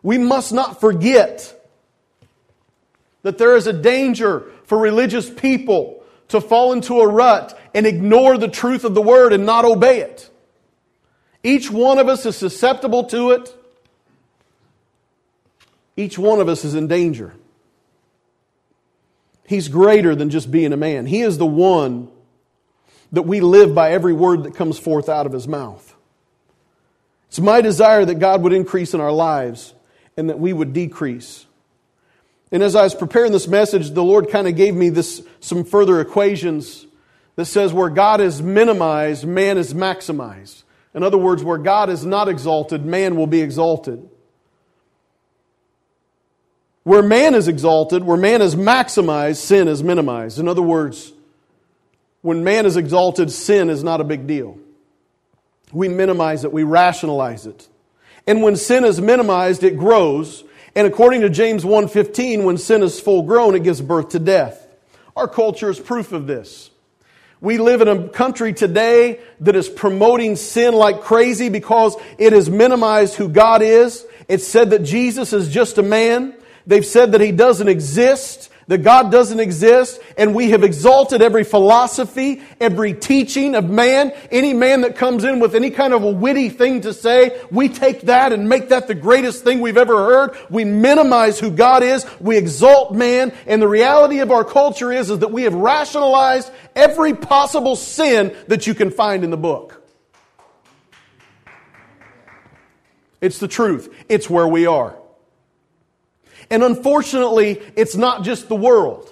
We 0.00 0.16
must 0.16 0.52
not 0.52 0.80
forget 0.80 1.60
that 3.22 3.36
there 3.36 3.56
is 3.56 3.66
a 3.66 3.72
danger 3.72 4.44
for 4.66 4.78
religious 4.78 5.28
people 5.28 6.04
to 6.28 6.40
fall 6.40 6.72
into 6.72 7.00
a 7.00 7.08
rut 7.08 7.58
and 7.74 7.84
ignore 7.84 8.38
the 8.38 8.46
truth 8.46 8.84
of 8.84 8.94
the 8.94 9.02
word 9.02 9.32
and 9.32 9.44
not 9.44 9.64
obey 9.64 10.02
it. 10.02 10.30
Each 11.42 11.68
one 11.68 11.98
of 11.98 12.08
us 12.08 12.24
is 12.26 12.36
susceptible 12.36 13.06
to 13.06 13.32
it. 13.32 13.52
Each 15.96 16.16
one 16.16 16.40
of 16.40 16.48
us 16.48 16.64
is 16.64 16.76
in 16.76 16.86
danger. 16.86 17.34
He's 19.46 19.68
greater 19.68 20.14
than 20.14 20.30
just 20.30 20.50
being 20.50 20.72
a 20.72 20.76
man. 20.76 21.06
He 21.06 21.20
is 21.20 21.38
the 21.38 21.46
one 21.46 22.08
that 23.12 23.22
we 23.22 23.40
live 23.40 23.74
by 23.74 23.92
every 23.92 24.12
word 24.12 24.44
that 24.44 24.54
comes 24.54 24.78
forth 24.78 25.08
out 25.08 25.26
of 25.26 25.32
his 25.32 25.46
mouth. 25.46 25.94
It's 27.28 27.40
my 27.40 27.60
desire 27.60 28.04
that 28.04 28.16
God 28.16 28.42
would 28.42 28.52
increase 28.52 28.94
in 28.94 29.00
our 29.00 29.12
lives 29.12 29.74
and 30.16 30.30
that 30.30 30.38
we 30.38 30.52
would 30.52 30.72
decrease. 30.72 31.46
And 32.52 32.62
as 32.62 32.76
I 32.76 32.84
was 32.84 32.94
preparing 32.94 33.32
this 33.32 33.48
message, 33.48 33.90
the 33.90 34.04
Lord 34.04 34.30
kind 34.30 34.46
of 34.46 34.56
gave 34.56 34.74
me 34.74 34.88
this 34.88 35.22
some 35.40 35.64
further 35.64 36.00
equations 36.00 36.86
that 37.36 37.46
says 37.46 37.72
where 37.72 37.90
God 37.90 38.20
is 38.20 38.40
minimized, 38.40 39.26
man 39.26 39.58
is 39.58 39.74
maximized. 39.74 40.62
In 40.94 41.02
other 41.02 41.18
words, 41.18 41.42
where 41.42 41.58
God 41.58 41.90
is 41.90 42.04
not 42.04 42.28
exalted, 42.28 42.84
man 42.84 43.16
will 43.16 43.26
be 43.26 43.40
exalted. 43.40 44.08
Where 46.84 47.02
man 47.02 47.34
is 47.34 47.48
exalted, 47.48 48.04
where 48.04 48.16
man 48.16 48.42
is 48.42 48.54
maximized, 48.54 49.36
sin 49.36 49.68
is 49.68 49.82
minimized. 49.82 50.38
In 50.38 50.48
other 50.48 50.62
words, 50.62 51.12
when 52.20 52.44
man 52.44 52.66
is 52.66 52.76
exalted, 52.76 53.30
sin 53.32 53.70
is 53.70 53.82
not 53.82 54.00
a 54.00 54.04
big 54.04 54.26
deal. 54.26 54.58
we 55.72 55.88
minimize 55.88 56.44
it, 56.44 56.52
we 56.52 56.62
rationalize 56.62 57.46
it. 57.46 57.66
And 58.28 58.42
when 58.42 58.54
sin 58.54 58.84
is 58.84 59.00
minimized, 59.00 59.64
it 59.64 59.76
grows. 59.76 60.44
And 60.76 60.86
according 60.86 61.22
to 61.22 61.30
James 61.30 61.64
1:15, 61.64 62.44
when 62.44 62.58
sin 62.58 62.82
is 62.82 63.00
full 63.00 63.22
grown, 63.22 63.54
it 63.54 63.64
gives 63.64 63.80
birth 63.80 64.10
to 64.10 64.18
death. 64.18 64.66
Our 65.16 65.26
culture 65.26 65.70
is 65.70 65.80
proof 65.80 66.12
of 66.12 66.26
this. 66.26 66.70
We 67.40 67.58
live 67.58 67.82
in 67.82 67.88
a 67.88 68.08
country 68.08 68.52
today 68.52 69.18
that 69.40 69.56
is 69.56 69.68
promoting 69.68 70.36
sin 70.36 70.74
like 70.74 71.02
crazy 71.02 71.48
because 71.48 71.96
it 72.18 72.32
has 72.32 72.48
minimized 72.48 73.16
who 73.16 73.28
God 73.28 73.60
is. 73.60 74.06
It's 74.28 74.46
said 74.46 74.70
that 74.70 74.82
Jesus 74.84 75.32
is 75.32 75.48
just 75.48 75.76
a 75.78 75.82
man. 75.82 76.34
They've 76.66 76.86
said 76.86 77.12
that 77.12 77.20
he 77.20 77.32
doesn't 77.32 77.68
exist 77.68 78.50
that 78.66 78.78
God 78.78 79.12
doesn't 79.12 79.40
exist, 79.40 80.00
and 80.16 80.34
we 80.34 80.50
have 80.50 80.62
exalted 80.62 81.22
every 81.22 81.44
philosophy, 81.44 82.42
every 82.60 82.94
teaching 82.94 83.54
of 83.54 83.68
man. 83.68 84.12
Any 84.30 84.54
man 84.54 84.82
that 84.82 84.96
comes 84.96 85.24
in 85.24 85.40
with 85.40 85.54
any 85.54 85.70
kind 85.70 85.92
of 85.92 86.02
a 86.02 86.10
witty 86.10 86.48
thing 86.48 86.80
to 86.82 86.94
say, 86.94 87.40
we 87.50 87.68
take 87.68 88.02
that 88.02 88.32
and 88.32 88.48
make 88.48 88.70
that 88.70 88.86
the 88.86 88.94
greatest 88.94 89.44
thing 89.44 89.60
we've 89.60 89.76
ever 89.76 89.96
heard. 89.96 90.36
We 90.50 90.64
minimize 90.64 91.38
who 91.38 91.50
God 91.50 91.82
is. 91.82 92.06
We 92.20 92.36
exalt 92.36 92.94
man. 92.94 93.32
And 93.46 93.60
the 93.60 93.68
reality 93.68 94.20
of 94.20 94.30
our 94.30 94.44
culture 94.44 94.92
is, 94.92 95.10
is 95.10 95.18
that 95.18 95.32
we 95.32 95.42
have 95.42 95.54
rationalized 95.54 96.50
every 96.74 97.14
possible 97.14 97.76
sin 97.76 98.34
that 98.48 98.66
you 98.66 98.74
can 98.74 98.90
find 98.90 99.24
in 99.24 99.30
the 99.30 99.36
book. 99.36 99.82
It's 103.20 103.38
the 103.38 103.48
truth. 103.48 103.94
It's 104.08 104.28
where 104.28 104.48
we 104.48 104.66
are. 104.66 104.96
And 106.50 106.62
unfortunately, 106.62 107.62
it's 107.76 107.96
not 107.96 108.24
just 108.24 108.48
the 108.48 108.56
world. 108.56 109.10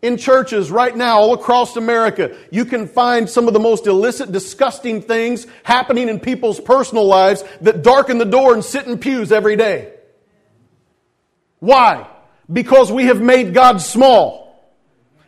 In 0.00 0.16
churches 0.16 0.70
right 0.70 0.96
now, 0.96 1.20
all 1.20 1.34
across 1.34 1.76
America, 1.76 2.36
you 2.50 2.64
can 2.64 2.88
find 2.88 3.30
some 3.30 3.46
of 3.46 3.54
the 3.54 3.60
most 3.60 3.86
illicit, 3.86 4.32
disgusting 4.32 5.00
things 5.00 5.46
happening 5.62 6.08
in 6.08 6.18
people's 6.18 6.58
personal 6.58 7.06
lives 7.06 7.44
that 7.60 7.82
darken 7.82 8.18
the 8.18 8.24
door 8.24 8.52
and 8.52 8.64
sit 8.64 8.86
in 8.86 8.98
pews 8.98 9.30
every 9.30 9.54
day. 9.54 9.92
Why? 11.60 12.08
Because 12.52 12.90
we 12.90 13.04
have 13.04 13.20
made 13.20 13.54
God 13.54 13.80
small. 13.80 14.42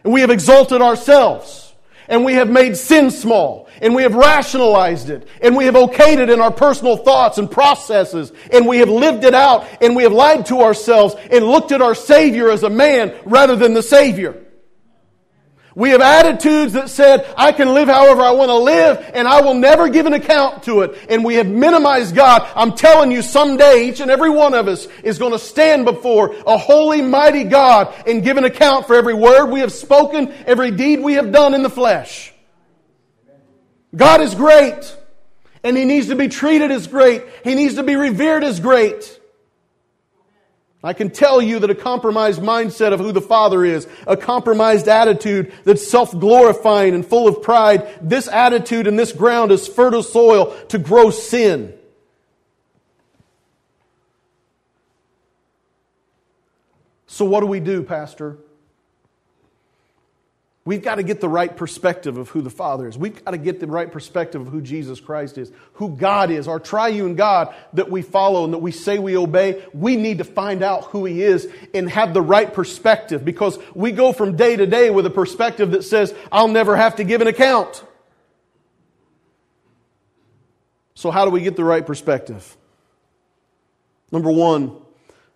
And 0.02 0.12
we 0.12 0.22
have 0.22 0.30
exalted 0.30 0.82
ourselves. 0.82 1.72
And 2.08 2.24
we 2.24 2.34
have 2.34 2.50
made 2.50 2.76
sin 2.76 3.12
small 3.12 3.63
and 3.80 3.94
we 3.94 4.02
have 4.02 4.14
rationalized 4.14 5.10
it 5.10 5.26
and 5.40 5.56
we 5.56 5.64
have 5.64 5.74
okayed 5.74 6.18
it 6.18 6.30
in 6.30 6.40
our 6.40 6.52
personal 6.52 6.96
thoughts 6.96 7.38
and 7.38 7.50
processes 7.50 8.32
and 8.52 8.66
we 8.66 8.78
have 8.78 8.88
lived 8.88 9.24
it 9.24 9.34
out 9.34 9.66
and 9.80 9.96
we 9.96 10.02
have 10.02 10.12
lied 10.12 10.46
to 10.46 10.60
ourselves 10.60 11.14
and 11.30 11.44
looked 11.44 11.72
at 11.72 11.82
our 11.82 11.94
Savior 11.94 12.50
as 12.50 12.62
a 12.62 12.70
man 12.70 13.14
rather 13.24 13.56
than 13.56 13.74
the 13.74 13.82
Savior. 13.82 14.40
We 15.76 15.90
have 15.90 16.00
attitudes 16.00 16.74
that 16.74 16.88
said, 16.88 17.26
I 17.36 17.50
can 17.50 17.74
live 17.74 17.88
however 17.88 18.22
I 18.22 18.30
want 18.30 18.48
to 18.48 18.58
live 18.58 19.10
and 19.12 19.26
I 19.26 19.40
will 19.40 19.54
never 19.54 19.88
give 19.88 20.06
an 20.06 20.12
account 20.12 20.62
to 20.64 20.82
it. 20.82 21.06
And 21.08 21.24
we 21.24 21.34
have 21.34 21.48
minimized 21.48 22.14
God. 22.14 22.48
I'm 22.54 22.76
telling 22.76 23.10
you, 23.10 23.22
someday 23.22 23.88
each 23.88 24.00
and 24.00 24.10
every 24.10 24.30
one 24.30 24.54
of 24.54 24.68
us 24.68 24.86
is 25.02 25.18
going 25.18 25.32
to 25.32 25.38
stand 25.38 25.84
before 25.84 26.34
a 26.46 26.56
holy, 26.56 27.02
mighty 27.02 27.44
God 27.44 27.92
and 28.06 28.22
give 28.22 28.36
an 28.36 28.44
account 28.44 28.86
for 28.86 28.94
every 28.94 29.14
word 29.14 29.46
we 29.46 29.60
have 29.60 29.72
spoken, 29.72 30.32
every 30.46 30.70
deed 30.70 31.00
we 31.00 31.14
have 31.14 31.32
done 31.32 31.54
in 31.54 31.64
the 31.64 31.70
flesh. 31.70 32.33
God 33.94 34.20
is 34.20 34.34
great, 34.34 34.96
and 35.62 35.76
He 35.76 35.84
needs 35.84 36.08
to 36.08 36.16
be 36.16 36.28
treated 36.28 36.70
as 36.70 36.86
great. 36.86 37.22
He 37.44 37.54
needs 37.54 37.74
to 37.74 37.82
be 37.82 37.96
revered 37.96 38.44
as 38.44 38.60
great. 38.60 39.20
I 40.82 40.92
can 40.92 41.08
tell 41.08 41.40
you 41.40 41.60
that 41.60 41.70
a 41.70 41.74
compromised 41.74 42.42
mindset 42.42 42.92
of 42.92 43.00
who 43.00 43.10
the 43.10 43.22
Father 43.22 43.64
is, 43.64 43.88
a 44.06 44.18
compromised 44.18 44.86
attitude 44.86 45.50
that's 45.64 45.86
self-glorifying 45.88 46.94
and 46.94 47.06
full 47.06 47.26
of 47.26 47.42
pride, 47.42 47.88
this 48.02 48.28
attitude 48.28 48.86
and 48.86 48.98
this 48.98 49.10
ground 49.10 49.50
is 49.50 49.66
fertile 49.66 50.02
soil 50.02 50.54
to 50.68 50.78
grow 50.78 51.08
sin. 51.08 51.72
So 57.06 57.24
what 57.24 57.40
do 57.40 57.46
we 57.46 57.60
do, 57.60 57.82
Pastor? 57.82 58.36
We've 60.66 60.82
got 60.82 60.94
to 60.94 61.02
get 61.02 61.20
the 61.20 61.28
right 61.28 61.54
perspective 61.54 62.16
of 62.16 62.30
who 62.30 62.40
the 62.40 62.48
Father 62.48 62.88
is. 62.88 62.96
We've 62.96 63.22
got 63.22 63.32
to 63.32 63.38
get 63.38 63.60
the 63.60 63.66
right 63.66 63.92
perspective 63.92 64.40
of 64.40 64.48
who 64.48 64.62
Jesus 64.62 64.98
Christ 64.98 65.36
is, 65.36 65.52
who 65.74 65.90
God 65.90 66.30
is, 66.30 66.48
our 66.48 66.58
triune 66.58 67.16
God 67.16 67.54
that 67.74 67.90
we 67.90 68.00
follow 68.00 68.44
and 68.44 68.54
that 68.54 68.58
we 68.58 68.72
say 68.72 68.98
we 68.98 69.14
obey. 69.14 69.62
We 69.74 69.96
need 69.96 70.18
to 70.18 70.24
find 70.24 70.62
out 70.62 70.84
who 70.84 71.04
He 71.04 71.22
is 71.22 71.46
and 71.74 71.90
have 71.90 72.14
the 72.14 72.22
right 72.22 72.52
perspective 72.52 73.26
because 73.26 73.58
we 73.74 73.92
go 73.92 74.14
from 74.14 74.36
day 74.36 74.56
to 74.56 74.66
day 74.66 74.88
with 74.88 75.04
a 75.04 75.10
perspective 75.10 75.72
that 75.72 75.82
says, 75.82 76.14
I'll 76.32 76.48
never 76.48 76.76
have 76.76 76.96
to 76.96 77.04
give 77.04 77.20
an 77.20 77.26
account. 77.26 77.84
So, 80.94 81.10
how 81.10 81.26
do 81.26 81.30
we 81.30 81.42
get 81.42 81.56
the 81.56 81.64
right 81.64 81.84
perspective? 81.84 82.56
Number 84.10 84.30
one, 84.30 84.80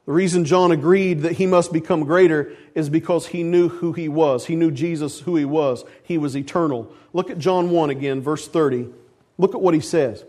the 0.08 0.14
reason 0.14 0.46
John 0.46 0.72
agreed 0.72 1.20
that 1.20 1.32
he 1.32 1.44
must 1.44 1.70
become 1.70 2.04
greater 2.04 2.54
is 2.74 2.88
because 2.88 3.26
he 3.26 3.42
knew 3.42 3.68
who 3.68 3.92
he 3.92 4.08
was. 4.08 4.46
He 4.46 4.56
knew 4.56 4.70
Jesus 4.70 5.20
who 5.20 5.36
he 5.36 5.44
was. 5.44 5.84
He 6.02 6.16
was 6.16 6.34
eternal. 6.34 6.90
Look 7.12 7.28
at 7.28 7.38
John 7.38 7.68
1 7.68 7.90
again, 7.90 8.22
verse 8.22 8.48
30. 8.48 8.88
Look 9.36 9.54
at 9.54 9.60
what 9.60 9.74
he 9.74 9.80
says 9.80 10.24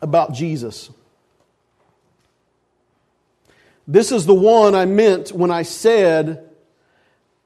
about 0.00 0.32
Jesus. 0.32 0.90
This 3.88 4.12
is 4.12 4.26
the 4.26 4.34
one 4.34 4.76
I 4.76 4.84
meant 4.84 5.32
when 5.32 5.50
I 5.50 5.62
said, 5.62 6.48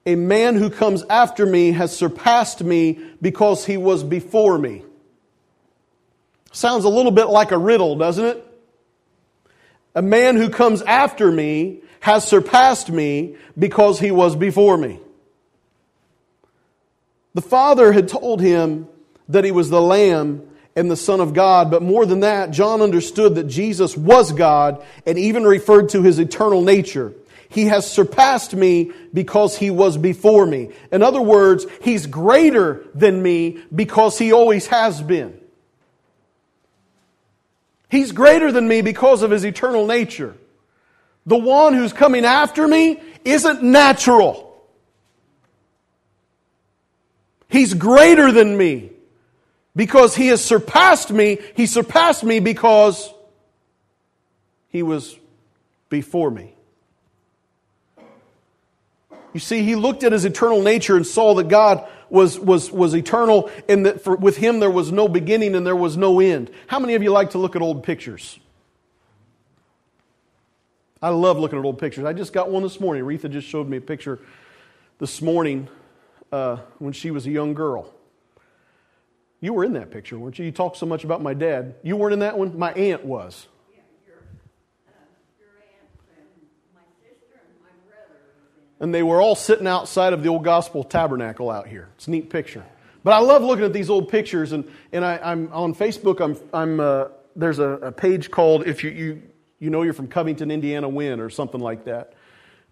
A 0.05 0.17
man 0.17 0.55
who 0.55 0.69
comes 0.69 1.03
after 1.09 1.47
me 1.47 1.73
has 1.73 1.97
surpassed 1.97 2.63
me 2.63 2.99
because 3.23 3.65
he 3.65 3.79
was 3.79 4.05
before 4.05 4.59
me. 4.59 4.83
Sounds 6.53 6.85
a 6.85 6.91
little 6.91 7.11
bit 7.11 7.29
like 7.29 7.53
a 7.53 7.59
riddle, 7.59 7.97
doesn't 7.97 8.25
it? 8.27 8.47
A 9.95 10.03
man 10.03 10.37
who 10.37 10.51
comes 10.51 10.83
after 10.83 11.31
me 11.31 11.81
has 12.01 12.27
surpassed 12.27 12.91
me 12.91 13.37
because 13.59 13.99
he 14.01 14.11
was 14.11 14.37
before 14.37 14.77
me. 14.77 15.01
The 17.35 17.43
Father 17.43 17.93
had 17.93 18.09
told 18.09 18.41
him 18.41 18.89
that 19.29 19.45
he 19.45 19.53
was 19.53 19.71
the 19.71 19.81
Lamb 19.81 20.49
and 20.77 20.91
the 20.91 20.97
Son 20.97 21.21
of 21.21 21.35
God, 21.35 21.71
but 21.71 21.83
more 21.83 22.07
than 22.07 22.21
that, 22.21 22.51
John 22.51 22.81
understood 22.81 23.35
that 23.35 23.45
Jesus 23.49 23.97
was 23.97 24.33
God 24.33 24.85
and 25.07 25.19
even 25.19 25.45
referred 25.45 25.91
to 25.91 26.03
his 26.03 26.19
eternal 26.19 26.63
nature. 26.63 27.13
He 27.49 27.65
has 27.65 27.91
surpassed 27.91 28.55
me 28.55 28.93
because 29.13 29.57
he 29.59 29.71
was 29.71 29.97
before 29.97 30.47
me. 30.47 30.71
In 30.93 31.03
other 31.03 31.21
words, 31.21 31.67
he's 31.83 32.07
greater 32.07 32.87
than 32.95 33.21
me 33.23 33.59
because 33.75 34.19
he 34.19 34.33
always 34.33 34.69
has 34.69 35.03
been. 35.03 35.40
He's 37.91 38.13
greater 38.13 38.53
than 38.53 38.69
me 38.69 38.83
because 38.83 39.23
of 39.23 39.31
his 39.31 39.45
eternal 39.45 39.87
nature. 39.87 40.37
The 41.27 41.37
one 41.37 41.75
who's 41.75 41.93
coming 41.93 42.25
after 42.25 42.67
me 42.67 43.01
isn't 43.25 43.63
natural. 43.63 44.47
He's 47.49 47.75
greater 47.75 48.31
than 48.31 48.57
me 48.57 48.91
because 49.75 50.15
he 50.15 50.29
has 50.29 50.43
surpassed 50.43 51.11
me. 51.11 51.39
He 51.57 51.67
surpassed 51.67 52.23
me 52.23 52.39
because 52.39 53.13
he 54.69 54.83
was 54.85 55.17
before 55.89 56.31
me. 56.31 56.55
You 59.33 59.41
see, 59.41 59.63
he 59.63 59.75
looked 59.75 60.05
at 60.05 60.13
his 60.13 60.25
eternal 60.25 60.63
nature 60.63 60.97
and 60.97 61.07
saw 61.07 61.35
that 61.35 61.49
God 61.49 61.89
was, 62.11 62.39
was, 62.39 62.71
was 62.71 62.95
eternal 62.95 63.51
and 63.69 63.87
that 63.87 64.03
for, 64.03 64.17
with 64.17 64.37
him 64.37 64.61
there 64.61 64.71
was 64.71 64.93
no 64.93 65.09
beginning 65.09 65.55
and 65.55 65.67
there 65.67 65.77
was 65.77 65.97
no 65.97 66.21
end. 66.21 66.51
How 66.67 66.79
many 66.79 66.95
of 66.95 67.03
you 67.03 67.11
like 67.11 67.31
to 67.31 67.39
look 67.39 67.57
at 67.57 67.63
old 67.63 67.83
pictures? 67.83 68.39
I 71.03 71.09
love 71.09 71.39
looking 71.39 71.59
at 71.59 71.65
old 71.65 71.79
pictures. 71.79 72.05
I 72.05 72.13
just 72.13 72.33
got 72.33 72.51
one 72.51 72.63
this 72.63 72.79
morning. 72.79 73.05
Retha 73.05 73.31
just 73.31 73.49
showed 73.49 73.69
me 73.69 73.79
a 73.79 73.81
picture 73.81 74.19
this 74.99 75.23
morning 75.23 75.69
uh, 76.31 76.59
when 76.79 76.93
she 76.93 77.11
was 77.11 77.27
a 77.27 77.31
young 77.31 77.55
girl. 77.55 77.93
You 79.41 79.55
were 79.55 79.65
in 79.65 79.73
that 79.73 79.91
picture, 79.91 80.19
weren't 80.19 80.39
you? 80.39 80.45
You 80.45 80.53
talked 80.53 80.77
so 80.77 80.85
much 80.85 81.05
about 81.05 81.23
my 81.23 81.33
dad. 81.33 81.75
You 81.83 81.97
weren't 81.97 82.13
in 82.13 82.19
that 82.19 82.37
one? 82.37 82.59
My 82.59 82.73
aunt 82.73 83.05
was. 83.05 83.47
And 88.81 88.95
they 88.95 89.03
were 89.03 89.21
all 89.21 89.35
sitting 89.35 89.67
outside 89.67 90.13
of 90.13 90.23
the 90.23 90.29
old 90.29 90.43
gospel 90.43 90.83
tabernacle 90.83 91.51
out 91.51 91.69
here. 91.69 91.89
It's 91.97 92.09
a 92.09 92.11
neat 92.11 92.31
picture. 92.31 92.65
But 93.05 93.13
I 93.13 93.19
love 93.21 93.43
looking 93.43 93.65
at 93.65 93.73
these 93.73 93.91
old 93.91 94.09
pictures, 94.09 94.53
and, 94.53 94.69
and 94.93 95.05
I, 95.05 95.33
am 95.33 95.51
on 95.53 95.75
Facebook. 95.75 96.21
I'm, 96.21 96.37
I'm 96.53 96.81
uh, 96.81 97.09
there's 97.37 97.59
a, 97.59 97.69
a, 97.69 97.93
page 97.93 98.31
called 98.31 98.67
"If 98.67 98.83
you, 98.83 98.91
you 98.91 99.23
you 99.59 99.71
know 99.71 99.83
you're 99.83 99.95
from 99.95 100.09
Covington, 100.09 100.51
Indiana, 100.51 100.89
win" 100.89 101.21
or 101.21 101.31
something 101.31 101.61
like 101.61 101.85
that, 101.85 102.15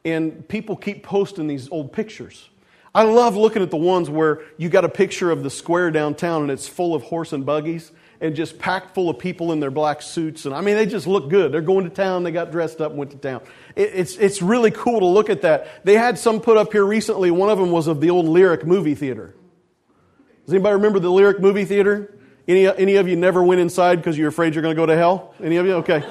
and 0.04 0.46
people 0.48 0.76
keep 0.76 1.02
posting 1.02 1.46
these 1.46 1.70
old 1.70 1.92
pictures. 1.92 2.48
I 2.94 3.02
love 3.02 3.36
looking 3.36 3.62
at 3.62 3.70
the 3.70 3.76
ones 3.76 4.10
where 4.10 4.42
you 4.56 4.68
got 4.68 4.84
a 4.84 4.88
picture 4.88 5.30
of 5.30 5.42
the 5.42 5.50
square 5.50 5.90
downtown 5.90 6.42
and 6.42 6.50
it's 6.50 6.66
full 6.66 6.94
of 6.94 7.02
horse 7.02 7.32
and 7.32 7.44
buggies 7.44 7.92
and 8.20 8.34
just 8.34 8.58
packed 8.58 8.94
full 8.94 9.08
of 9.08 9.18
people 9.18 9.52
in 9.52 9.60
their 9.60 9.70
black 9.70 10.02
suits. 10.02 10.44
And 10.44 10.54
I 10.54 10.60
mean, 10.60 10.76
they 10.76 10.86
just 10.86 11.06
look 11.06 11.30
good. 11.30 11.52
They're 11.52 11.60
going 11.60 11.84
to 11.84 11.90
town. 11.90 12.24
They 12.24 12.32
got 12.32 12.50
dressed 12.50 12.80
up 12.80 12.90
and 12.90 12.98
went 12.98 13.12
to 13.12 13.16
town. 13.16 13.42
It, 13.76 13.90
it's, 13.94 14.16
it's 14.16 14.42
really 14.42 14.70
cool 14.70 15.00
to 15.00 15.06
look 15.06 15.30
at 15.30 15.42
that. 15.42 15.84
They 15.84 15.94
had 15.94 16.18
some 16.18 16.40
put 16.40 16.56
up 16.56 16.72
here 16.72 16.84
recently. 16.84 17.30
One 17.30 17.48
of 17.48 17.58
them 17.58 17.70
was 17.70 17.86
of 17.86 18.00
the 18.00 18.10
old 18.10 18.26
Lyric 18.26 18.66
movie 18.66 18.96
theater. 18.96 19.34
Does 20.44 20.54
anybody 20.54 20.74
remember 20.74 20.98
the 20.98 21.10
Lyric 21.10 21.40
movie 21.40 21.64
theater? 21.64 22.18
Any, 22.48 22.66
any 22.66 22.96
of 22.96 23.06
you 23.06 23.14
never 23.14 23.42
went 23.42 23.60
inside 23.60 23.96
because 23.96 24.16
you're 24.16 24.28
afraid 24.28 24.54
you're 24.54 24.62
going 24.62 24.74
to 24.74 24.80
go 24.80 24.86
to 24.86 24.96
hell? 24.96 25.34
Any 25.42 25.56
of 25.56 25.66
you? 25.66 25.74
Okay. 25.74 26.02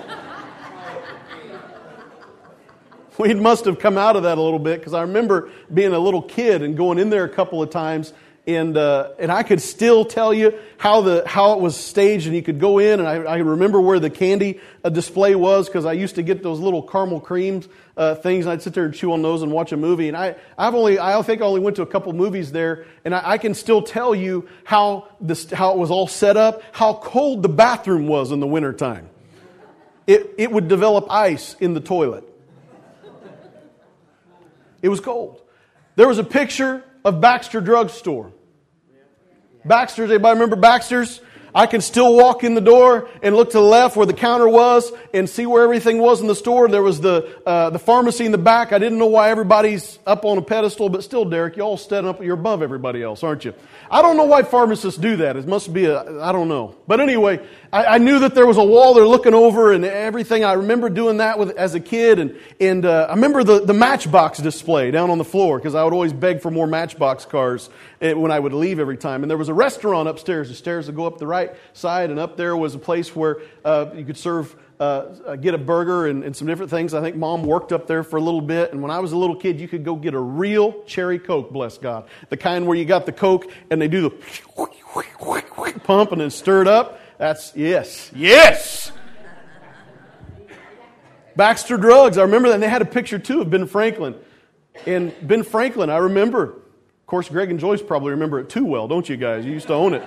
we 3.18 3.34
must 3.34 3.66
have 3.66 3.80
come 3.80 3.98
out 3.98 4.16
of 4.16 4.24
that 4.24 4.38
a 4.38 4.42
little 4.42 4.60
bit 4.60 4.80
because 4.80 4.94
I 4.94 5.02
remember 5.02 5.50
being 5.74 5.94
a 5.94 6.00
little 6.00 6.22
kid 6.22 6.62
and 6.62 6.78
going 6.78 7.00
in 7.00 7.10
there 7.10 7.24
a 7.24 7.30
couple 7.30 7.62
of 7.64 7.70
times 7.72 8.14
and 8.48 8.78
uh, 8.78 9.12
and 9.20 9.30
I 9.30 9.44
could 9.44 9.62
still 9.62 10.06
tell 10.06 10.34
you 10.34 10.58
how 10.78 11.02
the 11.02 11.24
how 11.28 11.54
it 11.54 11.60
was 11.60 11.76
staged, 11.76 12.28
and 12.28 12.36
you 12.36 12.42
could 12.42 12.62
go 12.62 12.80
in, 12.80 13.02
and 13.02 13.08
I, 13.08 13.16
I 13.16 13.38
remember 13.38 13.82
where 13.82 14.00
the 14.00 14.10
candy 14.10 14.62
uh, 14.86 14.90
display 14.90 15.36
was 15.36 15.68
because 15.68 15.86
I 15.86 15.92
used 15.92 16.16
to 16.16 16.24
get 16.24 16.42
those 16.42 16.60
little 16.60 16.82
caramel 16.82 17.20
creams 17.20 17.68
uh, 17.98 18.16
things, 18.16 18.46
and 18.46 18.54
I'd 18.54 18.62
sit 18.62 18.74
there 18.74 18.86
and 18.86 18.94
chew 18.94 19.12
on 19.12 19.22
those 19.22 19.42
and 19.42 19.52
watch 19.52 19.74
a 19.74 19.78
movie. 19.78 20.08
And 20.08 20.16
I 20.16 20.36
I've 20.58 20.76
only 20.76 20.98
I 20.98 21.22
think 21.24 21.42
I 21.42 21.46
only 21.46 21.60
went 21.60 21.76
to 21.76 21.82
a 21.82 21.86
couple 21.88 22.14
movies 22.14 22.54
there, 22.54 22.86
and 23.04 23.14
I, 23.14 23.32
I 23.32 23.38
can 23.38 23.54
still 23.54 23.82
tell 23.82 24.16
you 24.16 24.48
how 24.64 25.10
this 25.20 25.52
how 25.52 25.74
it 25.74 25.78
was 25.78 25.92
all 25.92 26.08
set 26.08 26.38
up, 26.38 26.64
how 26.72 26.94
cold 26.94 27.44
the 27.44 27.50
bathroom 27.50 28.08
was 28.08 28.32
in 28.32 28.40
the 28.40 28.48
wintertime. 28.48 29.10
It 30.08 30.36
it 30.38 30.54
would 30.54 30.70
develop 30.70 31.12
ice 31.12 31.58
in 31.60 31.74
the 31.74 31.82
toilet. 31.82 32.24
It 34.82 34.88
was 34.88 35.02
cold. 35.02 35.42
There 35.98 36.08
was 36.08 36.20
a 36.20 36.24
picture 36.24 36.84
of 37.04 37.20
Baxter 37.20 37.60
Drug 37.60 37.90
Store. 37.90 38.32
Baxter's, 39.68 40.10
anybody 40.10 40.34
remember 40.34 40.56
Baxter's? 40.56 41.22
I 41.56 41.66
can 41.66 41.82
still 41.82 42.14
walk 42.14 42.44
in 42.44 42.54
the 42.54 42.62
door 42.62 43.10
and 43.24 43.36
look 43.36 43.50
to 43.52 43.58
the 43.58 43.64
left 43.64 43.96
where 43.96 44.06
the 44.06 44.14
counter 44.14 44.48
was 44.48 44.92
and 45.12 45.28
see 45.28 45.48
where 45.48 45.64
everything 45.64 45.98
was 45.98 46.22
in 46.22 46.28
the 46.28 46.36
store. 46.36 46.68
There 46.68 46.84
was 46.84 47.02
the, 47.02 47.42
uh, 47.48 47.72
the 47.72 47.80
pharmacy 47.80 48.28
in 48.28 48.32
the 48.32 48.38
back. 48.38 48.74
I 48.74 48.78
didn't 48.78 49.00
know 49.00 49.08
why 49.08 49.32
everybody's 49.32 49.98
up 50.06 50.24
on 50.24 50.38
a 50.38 50.42
pedestal, 50.44 50.90
but 50.90 51.04
still, 51.04 51.26
Derek, 51.26 51.58
you 51.58 51.64
all 51.64 51.78
standing 51.78 52.10
up, 52.10 52.22
you're 52.22 52.36
above 52.36 52.62
everybody 52.62 53.02
else, 53.02 53.24
aren't 53.24 53.44
you? 53.44 53.56
I 53.90 54.04
don't 54.04 54.18
know 54.18 54.26
why 54.26 54.44
pharmacists 54.44 55.00
do 55.00 55.16
that. 55.16 55.36
It 55.36 55.48
must 55.48 55.74
be 55.74 55.86
a, 55.86 56.22
I 56.22 56.32
don't 56.32 56.48
know. 56.48 56.76
But 56.86 57.00
anyway, 57.00 57.44
I, 57.72 57.86
I 57.86 57.98
knew 57.98 58.20
that 58.20 58.36
there 58.36 58.46
was 58.46 58.58
a 58.58 58.64
wall 58.64 58.94
they're 58.94 59.08
looking 59.08 59.34
over 59.34 59.72
and 59.72 59.84
everything. 59.84 60.44
I 60.44 60.54
remember 60.54 60.90
doing 60.90 61.18
that 61.18 61.38
with, 61.38 61.58
as 61.58 61.76
a 61.76 61.80
kid. 61.80 62.20
And, 62.20 62.36
and 62.60 62.86
uh, 62.86 63.08
I 63.10 63.14
remember 63.16 63.44
the, 63.44 63.66
the 63.66 63.74
Matchbox 63.74 64.40
display 64.40 64.92
down 64.92 65.10
on 65.10 65.18
the 65.18 65.26
floor 65.26 65.58
because 65.58 65.76
I 65.76 65.84
would 65.84 65.94
always 65.94 66.14
beg 66.14 66.42
for 66.42 66.52
more 66.52 66.68
Matchbox 66.68 67.26
cars 67.26 67.70
eh, 68.02 68.14
when 68.14 68.32
I 68.32 68.40
would 68.40 68.54
leave 68.54 68.80
every 68.80 68.98
time. 68.98 69.24
And 69.24 69.30
there 69.30 69.38
was 69.38 69.50
a 69.50 69.54
restaurant 69.54 70.08
upstairs. 70.08 70.50
The 70.50 70.56
stairs 70.56 70.88
would 70.88 70.96
go 70.96 71.06
up 71.06 71.18
the 71.18 71.28
right 71.28 71.56
side, 71.74 72.10
and 72.10 72.20
up 72.20 72.38
there 72.38 72.56
was 72.56 72.76
a 72.76 72.80
place 72.80 73.16
where 73.16 73.42
uh, 73.66 73.88
you 73.96 74.06
could 74.06 74.18
serve 74.18 74.56
uh, 74.80 75.08
uh, 75.26 75.36
get 75.36 75.56
a 75.56 75.58
burger 75.58 76.06
and, 76.06 76.24
and, 76.24 76.36
some 76.36 76.48
different 76.48 76.70
things. 76.70 76.94
I 76.94 77.02
think 77.02 77.16
mom 77.16 77.42
worked 77.42 77.72
up 77.72 77.88
there 77.88 78.04
for 78.04 78.18
a 78.18 78.22
little 78.22 78.42
bit. 78.42 78.74
And 78.74 78.82
when 78.84 78.92
I 78.92 79.00
was 79.00 79.12
a 79.12 79.18
little 79.18 79.36
kid, 79.36 79.60
you 79.60 79.68
could 79.68 79.84
go 79.84 79.96
get 79.96 80.14
a 80.14 80.20
real 80.20 80.84
cherry 80.84 81.18
Coke, 81.18 81.52
bless 81.52 81.80
God. 81.80 82.08
The 82.30 82.38
kind 82.38 82.68
where 82.68 82.78
you 82.78 82.86
got 82.86 83.08
the 83.08 83.12
Coke 83.12 83.52
and 83.72 83.82
they 83.82 83.88
do 83.88 84.02
the 84.02 84.12
pump 85.84 86.12
and 86.12 86.22
then 86.22 86.30
stir 86.30 86.62
it 86.62 86.68
up. 86.68 87.00
That's, 87.18 87.56
yes, 87.56 88.12
yes. 88.16 88.92
Baxter 91.36 91.78
Drugs, 91.78 92.18
I 92.18 92.24
remember 92.24 92.50
that. 92.50 92.56
And 92.56 92.64
they 92.64 92.70
had 92.70 92.82
a 92.82 92.86
picture 92.86 93.20
too 93.20 93.42
of 93.42 93.50
Ben 93.50 93.68
Franklin. 93.68 94.16
And 94.86 95.14
Ben 95.22 95.44
Franklin, 95.44 95.90
I 95.90 95.98
remember. 95.98 96.44
Of 96.44 97.06
course, 97.08 97.30
Greg 97.30 97.50
and 97.50 97.60
Joyce 97.60 97.82
probably 97.82 98.12
remember 98.12 98.40
it 98.40 98.50
too 98.50 98.66
well, 98.66 98.88
don't 98.88 99.08
you 99.08 99.18
guys? 99.18 99.46
You 99.46 99.54
used 99.54 99.68
to 99.68 99.74
own 99.74 99.94
it. 99.94 100.04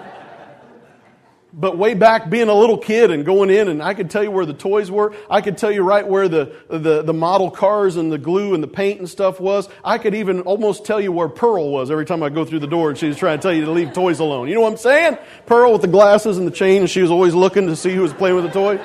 But 1.53 1.77
way 1.77 1.95
back 1.95 2.31
being 2.31 2.49
a 2.49 2.55
little 2.55 2.79
kid 2.79 3.11
and 3.11 3.25
going 3.25 3.51
in, 3.51 3.67
and 3.67 3.83
I 3.83 3.95
could 3.95 4.09
tell 4.09 4.23
you 4.23 4.31
where 4.31 4.47
the 4.47 4.55
toys 4.55 4.89
were. 4.89 5.13
I 5.29 5.41
could 5.41 5.59
tell 5.59 5.73
you 5.73 5.83
right 5.83 6.07
where 6.07 6.29
the, 6.29 6.55
the, 6.69 7.03
the 7.03 7.13
model 7.13 7.51
cars 7.51 7.97
and 7.97 8.13
the 8.13 8.19
glue 8.19 8.55
and 8.55 8.63
the 8.63 8.69
paint 8.69 9.01
and 9.01 9.09
stuff 9.09 9.41
was. 9.41 9.69
I 9.85 9.99
could 9.99 10.15
even 10.15 10.43
almost 10.43 10.85
tell 10.85 11.01
you 11.01 11.11
where 11.11 11.29
Pearl 11.29 11.71
was 11.71 11.91
every 11.91 12.07
time 12.07 12.23
I 12.23 12.29
go 12.29 12.45
through 12.45 12.61
the 12.61 12.69
door 12.69 12.91
and 12.91 12.99
she 12.99 13.09
was 13.09 13.17
trying 13.17 13.39
to 13.39 13.43
tell 13.43 13.53
you 13.53 13.65
to 13.65 13.73
leave 13.73 13.93
toys 13.93 14.21
alone. 14.21 14.49
You 14.49 14.55
know 14.55 14.61
what 14.61 14.73
I'm 14.73 14.79
saying? 14.79 15.19
Pearl 15.47 15.73
with 15.73 15.83
the 15.83 15.89
glasses 15.89 16.39
and 16.39 16.47
the 16.47 16.53
chain, 16.53 16.83
and 16.83 16.91
she 16.91 17.03
was 17.03 17.11
always 17.11 17.35
looking 17.35 17.67
to 17.67 17.75
see 17.75 17.93
who 17.95 18.03
was 18.03 18.13
playing 18.13 18.37
with 18.37 18.45
the 18.45 18.53
toy. 18.53 18.81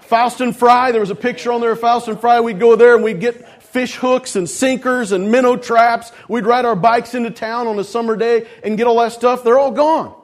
Faust 0.00 0.40
and 0.40 0.56
Fry, 0.56 0.90
there 0.90 1.00
was 1.00 1.10
a 1.10 1.14
picture 1.14 1.52
on 1.52 1.60
there 1.60 1.72
of 1.72 1.80
Faust 1.80 2.08
and 2.08 2.20
Fry. 2.20 2.40
We'd 2.40 2.58
go 2.58 2.74
there 2.74 2.96
and 2.96 3.04
we'd 3.04 3.20
get 3.20 3.62
fish 3.62 3.94
hooks 3.94 4.34
and 4.34 4.50
sinkers 4.50 5.12
and 5.12 5.30
minnow 5.30 5.56
traps. 5.56 6.10
We'd 6.28 6.46
ride 6.46 6.64
our 6.64 6.76
bikes 6.76 7.14
into 7.14 7.30
town 7.30 7.68
on 7.68 7.78
a 7.78 7.84
summer 7.84 8.16
day 8.16 8.48
and 8.64 8.76
get 8.76 8.86
all 8.88 8.98
that 9.00 9.12
stuff. 9.12 9.44
They're 9.44 9.58
all 9.58 9.70
gone. 9.70 10.14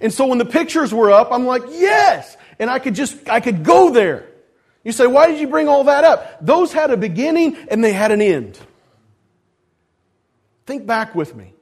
And 0.00 0.12
so 0.12 0.26
when 0.26 0.38
the 0.38 0.44
pictures 0.44 0.92
were 0.92 1.10
up, 1.10 1.30
I'm 1.30 1.46
like, 1.46 1.62
yes! 1.68 2.36
And 2.58 2.70
I 2.70 2.78
could 2.78 2.94
just, 2.94 3.28
I 3.28 3.40
could 3.40 3.64
go 3.64 3.90
there. 3.90 4.26
You 4.84 4.92
say, 4.92 5.06
why 5.06 5.26
did 5.26 5.40
you 5.40 5.48
bring 5.48 5.68
all 5.68 5.84
that 5.84 6.04
up? 6.04 6.44
Those 6.44 6.72
had 6.72 6.90
a 6.90 6.96
beginning 6.96 7.56
and 7.70 7.84
they 7.84 7.92
had 7.92 8.12
an 8.12 8.22
end. 8.22 8.58
Think 10.66 10.86
back 10.86 11.14
with 11.14 11.34
me. 11.34 11.52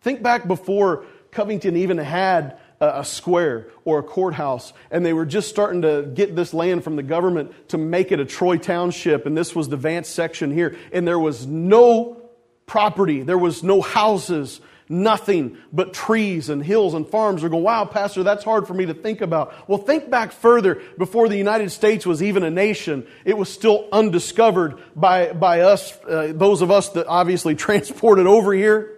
Think 0.00 0.22
back 0.22 0.48
before 0.48 1.04
Covington 1.30 1.76
even 1.76 1.98
had 1.98 2.58
a, 2.80 3.04
square 3.04 3.68
or 3.84 4.00
a 4.00 4.02
courthouse, 4.02 4.72
and 4.90 5.04
they 5.04 5.12
were 5.12 5.26
just 5.26 5.48
starting 5.48 5.82
to 5.82 6.02
get 6.14 6.36
this 6.36 6.52
land 6.52 6.84
from 6.84 6.96
the 6.96 7.02
government 7.02 7.68
to 7.68 7.78
make 7.78 8.12
it 8.12 8.20
a 8.20 8.24
Troy 8.24 8.58
Township, 8.58 9.26
and 9.26 9.36
this 9.36 9.54
was 9.54 9.68
the 9.68 9.76
Vance 9.76 10.08
section 10.08 10.50
here, 10.50 10.76
and 10.92 11.06
there 11.06 11.18
was 11.18 11.46
no 11.46 12.22
property, 12.66 13.22
there 13.22 13.38
was 13.38 13.62
no 13.62 13.80
houses, 13.80 14.60
nothing 14.88 15.58
but 15.72 15.92
trees 15.92 16.48
and 16.48 16.62
hills 16.62 16.94
and 16.94 17.06
farms 17.08 17.42
are 17.42 17.48
going, 17.48 17.62
wow, 17.62 17.84
Pastor, 17.84 18.22
that's 18.22 18.44
hard 18.44 18.66
for 18.66 18.74
me 18.74 18.86
to 18.86 18.94
think 18.94 19.20
about. 19.20 19.68
Well, 19.68 19.78
think 19.78 20.10
back 20.10 20.32
further 20.32 20.80
before 20.96 21.28
the 21.28 21.36
United 21.36 21.70
States 21.70 22.06
was 22.06 22.22
even 22.22 22.42
a 22.42 22.50
nation. 22.50 23.06
It 23.24 23.36
was 23.36 23.48
still 23.48 23.88
undiscovered 23.92 24.78
by, 24.94 25.32
by 25.32 25.60
us, 25.60 25.96
uh, 26.04 26.32
those 26.34 26.62
of 26.62 26.70
us 26.70 26.90
that 26.90 27.06
obviously 27.06 27.54
transported 27.56 28.26
over 28.26 28.52
here. 28.52 28.92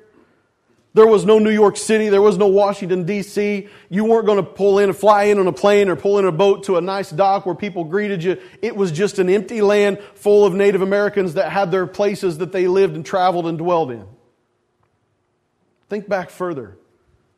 There 0.94 1.06
was 1.06 1.24
no 1.24 1.38
New 1.38 1.50
York 1.50 1.76
City. 1.76 2.08
There 2.08 2.22
was 2.22 2.38
no 2.38 2.48
Washington, 2.48 3.04
D.C. 3.04 3.68
You 3.88 4.04
weren't 4.04 4.26
going 4.26 4.42
to 4.42 4.50
pull 4.50 4.78
in 4.78 4.92
fly 4.94 5.24
in 5.24 5.38
on 5.38 5.46
a 5.46 5.52
plane 5.52 5.88
or 5.88 5.96
pull 5.96 6.18
in 6.18 6.24
a 6.24 6.32
boat 6.32 6.64
to 6.64 6.76
a 6.76 6.80
nice 6.80 7.10
dock 7.10 7.46
where 7.46 7.54
people 7.54 7.84
greeted 7.84 8.24
you. 8.24 8.38
It 8.62 8.74
was 8.74 8.90
just 8.90 9.18
an 9.18 9.28
empty 9.28 9.60
land 9.60 10.00
full 10.14 10.44
of 10.44 10.54
Native 10.54 10.82
Americans 10.82 11.34
that 11.34 11.52
had 11.52 11.70
their 11.70 11.86
places 11.86 12.38
that 12.38 12.52
they 12.52 12.66
lived 12.66 12.96
and 12.96 13.06
traveled 13.06 13.46
and 13.46 13.58
dwelled 13.58 13.92
in. 13.92 14.06
Think 15.88 16.08
back 16.08 16.30
further. 16.30 16.76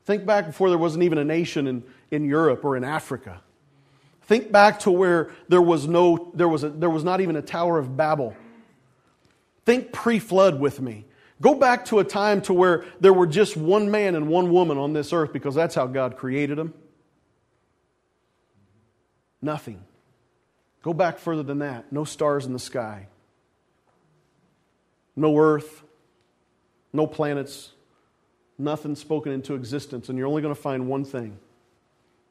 Think 0.05 0.27
back 0.27 0.47
before 0.47 0.71
there 0.71 0.79
wasn't 0.79 1.05
even 1.05 1.19
a 1.19 1.25
nation 1.25 1.67
in, 1.67 1.85
in 2.11 2.25
Europe 2.25 2.65
or 2.65 2.77
in 2.77 2.85
Africa. 2.85 3.41
Think 4.23 4.51
back 4.51 4.81
to 4.81 4.91
where 4.91 5.31
there 5.49 5.63
was, 5.63 5.87
no, 5.87 6.31
there, 6.35 6.49
was 6.49 6.65
a, 6.65 6.71
there 6.71 6.91
was 6.91 7.05
not 7.05 7.21
even 7.21 7.37
a 7.37 7.43
Tower 7.43 7.79
of 7.79 7.97
Babel. 7.97 8.35
Think 9.65 9.93
pre 9.93 10.19
flood 10.19 10.59
with 10.59 10.81
me. 10.81 11.05
Go 11.41 11.55
back 11.55 11.87
to 11.87 12.01
a 12.01 12.05
time 12.05 12.43
to 12.43 12.53
where 12.53 12.85
there 13.01 13.13
were 13.13 13.27
just 13.27 13.57
one 13.57 13.91
man 13.91 14.15
and 14.15 14.29
one 14.29 14.51
woman 14.53 14.79
on 14.79 14.93
this 14.93 15.13
earth 15.13 15.33
because 15.33 15.55
that's 15.55 15.75
how 15.75 15.87
God 15.87 16.17
created 16.17 16.59
them. 16.59 16.75
Nothing. 19.41 19.83
Go 20.83 20.93
back 20.93 21.19
further 21.19 21.43
than 21.43 21.61
that. 21.61 21.91
No 21.93 22.05
stars 22.05 22.47
in 22.47 22.53
the 22.53 22.59
sky. 22.59 23.07
No 25.17 25.39
earth. 25.39 25.83
No 26.93 27.07
planets 27.07 27.73
nothing 28.61 28.95
spoken 28.95 29.33
into 29.33 29.55
existence, 29.55 30.09
and 30.09 30.19
you're 30.19 30.29
only 30.29 30.43
going 30.43 30.55
to 30.55 30.61
find 30.61 30.89
one 30.89 31.05
thing 31.05 31.39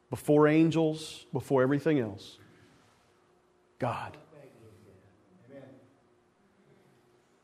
before 0.10 0.48
angels, 0.48 1.26
before 1.34 1.62
everything 1.62 2.00
else 2.00 2.38
God. 3.80 4.18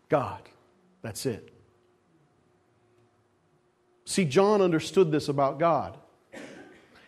God. 0.10 0.42
That's 1.02 1.26
it. 1.26 1.52
See, 4.06 4.26
John 4.26 4.62
understood 4.62 5.12
this 5.12 5.30
about 5.30 5.60
God. 5.60 5.98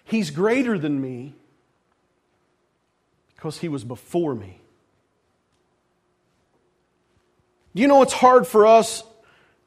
He's 0.04 0.32
greater 0.32 0.80
than 0.80 1.00
me 1.00 1.36
because 3.36 3.60
he 3.60 3.68
was 3.68 3.84
before 3.84 4.34
me. 4.34 4.62
You 7.74 7.88
know, 7.88 8.02
it's 8.02 8.14
hard 8.14 8.48
for 8.48 8.66
us 8.66 9.04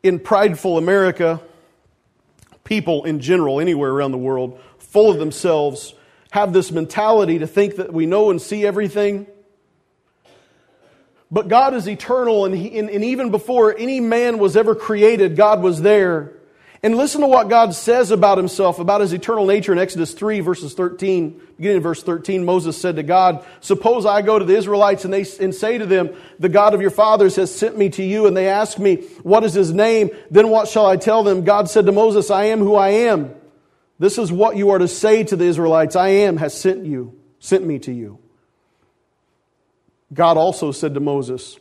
in 0.03 0.19
prideful 0.19 0.79
America 0.79 1.41
people 2.65 3.05
in 3.05 3.21
general, 3.21 3.61
anywhere 3.61 3.91
around 3.91 4.13
the 4.13 4.19
world, 4.19 4.61
full 4.79 5.11
of 5.11 5.19
themselves, 5.19 5.95
have 6.31 6.53
this 6.53 6.71
mentality 6.71 7.39
to 7.39 7.47
think 7.47 7.77
that 7.77 7.93
we 7.93 8.07
know 8.07 8.31
and 8.31 8.41
see 8.41 8.67
everything. 8.67 9.27
But 11.31 11.49
God 11.49 11.75
is 11.75 11.89
eternal, 11.89 12.45
and, 12.45 12.55
he, 12.55 12.79
and, 12.79 12.91
and 12.91 13.05
even 13.05 13.31
before 13.31 13.77
any 13.77 14.01
man 14.01 14.39
was 14.39 14.57
ever 14.57 14.75
created, 14.75 15.37
God 15.37 15.63
was 15.63 15.81
there. 15.81 16.33
And 16.83 16.97
listen 16.97 17.21
to 17.21 17.27
what 17.27 17.51
God 17.51 17.75
says 17.75 18.11
about 18.11 18.39
himself, 18.39 18.79
about 18.79 19.03
his 19.03 19.13
eternal 19.13 19.45
nature 19.45 19.73
in 19.73 19.79
Exodus 19.79 20.15
3, 20.15 20.41
verses 20.41 20.73
13. 20.73 21.41
Beginning 21.59 21.77
in 21.77 21.83
verse 21.83 22.03
13, 22.03 22.43
Moses 22.43 22.81
said 22.81 22.97
to 22.97 23.03
God, 23.03 23.45
Suppose 23.61 24.07
I 24.07 24.23
go 24.23 24.39
to 24.39 24.47
the 24.47 24.57
Israelites 24.57 25.05
and, 25.05 25.13
they, 25.13 25.27
and 25.41 25.55
say 25.55 25.77
to 25.77 25.85
them, 25.85 26.15
The 26.39 26.49
God 26.49 26.73
of 26.73 26.81
your 26.81 26.91
fathers 26.91 27.37
has 27.37 27.55
sent 27.55 27.77
me 27.77 27.91
to 27.91 28.03
you, 28.03 28.27
and 28.27 28.35
they 28.35 28.49
ask 28.49 28.79
me, 28.79 28.97
What 29.23 29.45
is 29.45 29.53
his 29.53 29.75
name? 29.75 30.09
Then 30.31 30.49
what 30.49 30.69
shall 30.69 30.87
I 30.87 30.97
tell 30.97 31.23
them? 31.23 31.45
God 31.45 31.69
said 31.69 31.85
to 31.85 31.93
Moses, 31.93 32.31
I 32.31 32.45
am 32.45 32.61
who 32.61 32.77
I 32.77 32.89
am. 32.89 33.35
This 33.99 34.17
is 34.17 34.33
what 34.33 34.57
you 34.57 34.71
are 34.71 34.79
to 34.79 34.89
say 34.89 35.23
to 35.25 35.37
the 35.37 35.45
Israelites 35.45 35.97
I 35.97 36.09
am 36.09 36.39
has 36.39 36.59
sent 36.59 36.87
you, 36.87 37.15
sent 37.41 37.67
me 37.67 37.79
to 37.81 37.93
you. 37.93 38.19
God 40.15 40.39
also 40.39 40.73
said 40.73 40.95
to 40.95 41.01
Moses, 41.01 41.59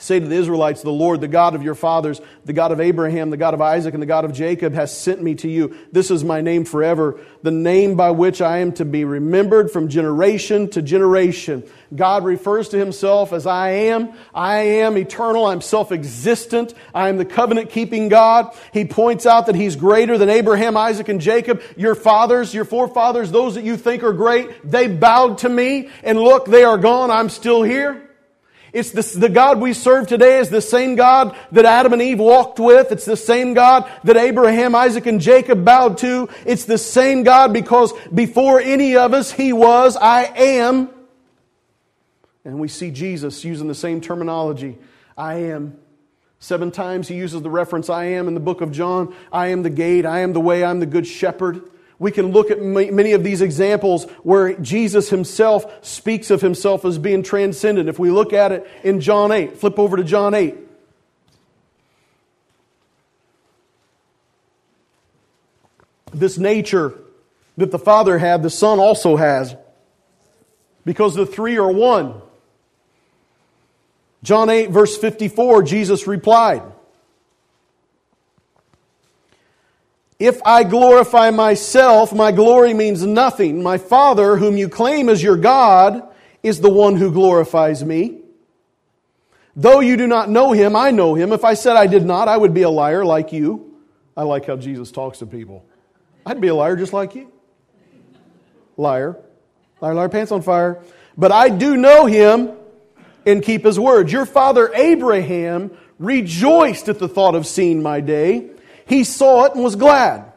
Say 0.00 0.18
to 0.18 0.26
the 0.26 0.34
Israelites, 0.34 0.80
The 0.80 0.90
Lord, 0.90 1.20
the 1.20 1.28
God 1.28 1.54
of 1.54 1.62
your 1.62 1.74
fathers, 1.74 2.22
the 2.46 2.54
God 2.54 2.72
of 2.72 2.80
Abraham, 2.80 3.28
the 3.28 3.36
God 3.36 3.52
of 3.52 3.60
Isaac, 3.60 3.92
and 3.92 4.02
the 4.02 4.06
God 4.06 4.24
of 4.24 4.32
Jacob, 4.32 4.72
has 4.72 4.96
sent 4.96 5.22
me 5.22 5.34
to 5.36 5.48
you. 5.48 5.76
This 5.92 6.10
is 6.10 6.24
my 6.24 6.40
name 6.40 6.64
forever, 6.64 7.20
the 7.42 7.50
name 7.50 7.96
by 7.96 8.10
which 8.10 8.40
I 8.40 8.58
am 8.58 8.72
to 8.72 8.86
be 8.86 9.04
remembered 9.04 9.70
from 9.70 9.88
generation 9.88 10.70
to 10.70 10.80
generation. 10.80 11.64
God 11.94 12.24
refers 12.24 12.70
to 12.70 12.78
himself 12.78 13.34
as 13.34 13.46
I 13.46 13.70
am. 13.70 14.14
I 14.32 14.60
am 14.60 14.96
eternal. 14.96 15.44
I'm 15.44 15.60
self 15.60 15.92
existent. 15.92 16.72
I 16.94 17.10
am 17.10 17.18
the 17.18 17.26
covenant 17.26 17.68
keeping 17.68 18.08
God. 18.08 18.56
He 18.72 18.86
points 18.86 19.26
out 19.26 19.46
that 19.46 19.54
he's 19.54 19.76
greater 19.76 20.16
than 20.16 20.30
Abraham, 20.30 20.78
Isaac, 20.78 21.10
and 21.10 21.20
Jacob. 21.20 21.60
Your 21.76 21.94
fathers, 21.94 22.54
your 22.54 22.64
forefathers, 22.64 23.30
those 23.30 23.56
that 23.56 23.64
you 23.64 23.76
think 23.76 24.02
are 24.02 24.14
great, 24.14 24.48
they 24.64 24.88
bowed 24.88 25.38
to 25.38 25.48
me, 25.50 25.90
and 26.02 26.18
look, 26.18 26.46
they 26.46 26.64
are 26.64 26.78
gone. 26.78 27.10
I'm 27.10 27.28
still 27.28 27.62
here. 27.62 28.09
It's 28.72 28.90
the, 28.90 29.18
the 29.18 29.28
God 29.28 29.60
we 29.60 29.72
serve 29.72 30.06
today 30.06 30.38
is 30.38 30.48
the 30.48 30.60
same 30.60 30.94
God 30.94 31.36
that 31.52 31.64
Adam 31.64 31.92
and 31.92 32.02
Eve 32.02 32.18
walked 32.18 32.60
with. 32.60 32.92
It's 32.92 33.04
the 33.04 33.16
same 33.16 33.54
God 33.54 33.90
that 34.04 34.16
Abraham, 34.16 34.74
Isaac, 34.74 35.06
and 35.06 35.20
Jacob 35.20 35.64
bowed 35.64 35.98
to. 35.98 36.28
It's 36.46 36.64
the 36.64 36.78
same 36.78 37.22
God 37.22 37.52
because 37.52 37.92
before 38.08 38.60
any 38.60 38.96
of 38.96 39.14
us, 39.14 39.32
He 39.32 39.52
was, 39.52 39.96
I 39.96 40.24
am. 40.24 40.90
And 42.44 42.58
we 42.58 42.68
see 42.68 42.90
Jesus 42.90 43.44
using 43.44 43.68
the 43.68 43.74
same 43.74 44.00
terminology, 44.00 44.78
I 45.16 45.34
am. 45.34 45.76
Seven 46.42 46.70
times 46.70 47.06
he 47.06 47.16
uses 47.16 47.42
the 47.42 47.50
reference, 47.50 47.90
I 47.90 48.04
am, 48.04 48.26
in 48.26 48.32
the 48.32 48.40
book 48.40 48.62
of 48.62 48.72
John. 48.72 49.14
I 49.30 49.48
am 49.48 49.62
the 49.62 49.70
gate, 49.70 50.06
I 50.06 50.20
am 50.20 50.32
the 50.32 50.40
way, 50.40 50.64
I'm 50.64 50.80
the 50.80 50.86
good 50.86 51.06
shepherd. 51.06 51.62
We 52.00 52.10
can 52.10 52.32
look 52.32 52.50
at 52.50 52.62
many 52.62 53.12
of 53.12 53.22
these 53.22 53.42
examples 53.42 54.04
where 54.22 54.54
Jesus 54.54 55.10
himself 55.10 55.84
speaks 55.84 56.30
of 56.30 56.40
himself 56.40 56.86
as 56.86 56.96
being 56.96 57.22
transcendent. 57.22 57.90
If 57.90 57.98
we 57.98 58.10
look 58.10 58.32
at 58.32 58.52
it 58.52 58.66
in 58.82 59.02
John 59.02 59.30
8, 59.30 59.58
flip 59.58 59.78
over 59.78 59.98
to 59.98 60.02
John 60.02 60.32
8. 60.32 60.56
This 66.14 66.38
nature 66.38 66.98
that 67.58 67.70
the 67.70 67.78
Father 67.78 68.16
had, 68.16 68.42
the 68.42 68.48
Son 68.48 68.78
also 68.78 69.16
has, 69.16 69.54
because 70.86 71.14
the 71.14 71.26
three 71.26 71.58
are 71.58 71.70
one. 71.70 72.22
John 74.22 74.48
8, 74.48 74.70
verse 74.70 74.96
54, 74.96 75.64
Jesus 75.64 76.06
replied, 76.06 76.62
If 80.20 80.42
I 80.44 80.64
glorify 80.64 81.30
myself, 81.30 82.12
my 82.12 82.30
glory 82.30 82.74
means 82.74 83.06
nothing. 83.06 83.62
My 83.62 83.78
Father, 83.78 84.36
whom 84.36 84.58
you 84.58 84.68
claim 84.68 85.08
as 85.08 85.22
your 85.22 85.38
God, 85.38 86.06
is 86.42 86.60
the 86.60 86.68
one 86.68 86.96
who 86.96 87.10
glorifies 87.10 87.82
me. 87.82 88.18
Though 89.56 89.80
you 89.80 89.96
do 89.96 90.06
not 90.06 90.28
know 90.28 90.52
him, 90.52 90.76
I 90.76 90.90
know 90.90 91.14
him. 91.14 91.32
If 91.32 91.42
I 91.42 91.54
said 91.54 91.76
I 91.76 91.86
did 91.86 92.04
not, 92.04 92.28
I 92.28 92.36
would 92.36 92.52
be 92.52 92.62
a 92.62 92.70
liar 92.70 93.02
like 93.02 93.32
you. 93.32 93.78
I 94.14 94.24
like 94.24 94.44
how 94.44 94.56
Jesus 94.56 94.90
talks 94.90 95.18
to 95.20 95.26
people. 95.26 95.64
I'd 96.26 96.40
be 96.40 96.48
a 96.48 96.54
liar 96.54 96.76
just 96.76 96.92
like 96.92 97.14
you. 97.14 97.32
Liar. 98.76 99.16
Liar, 99.80 99.94
liar, 99.94 100.08
pants 100.10 100.32
on 100.32 100.42
fire. 100.42 100.82
But 101.16 101.32
I 101.32 101.48
do 101.48 101.78
know 101.78 102.04
him 102.04 102.52
and 103.24 103.42
keep 103.42 103.64
his 103.64 103.80
word. 103.80 104.12
Your 104.12 104.26
father 104.26 104.70
Abraham 104.74 105.70
rejoiced 105.98 106.90
at 106.90 106.98
the 106.98 107.08
thought 107.08 107.34
of 107.34 107.46
seeing 107.46 107.82
my 107.82 108.00
day. 108.00 108.50
He 108.90 109.04
saw 109.04 109.44
it 109.44 109.54
and 109.54 109.62
was 109.62 109.76
glad. 109.76 110.32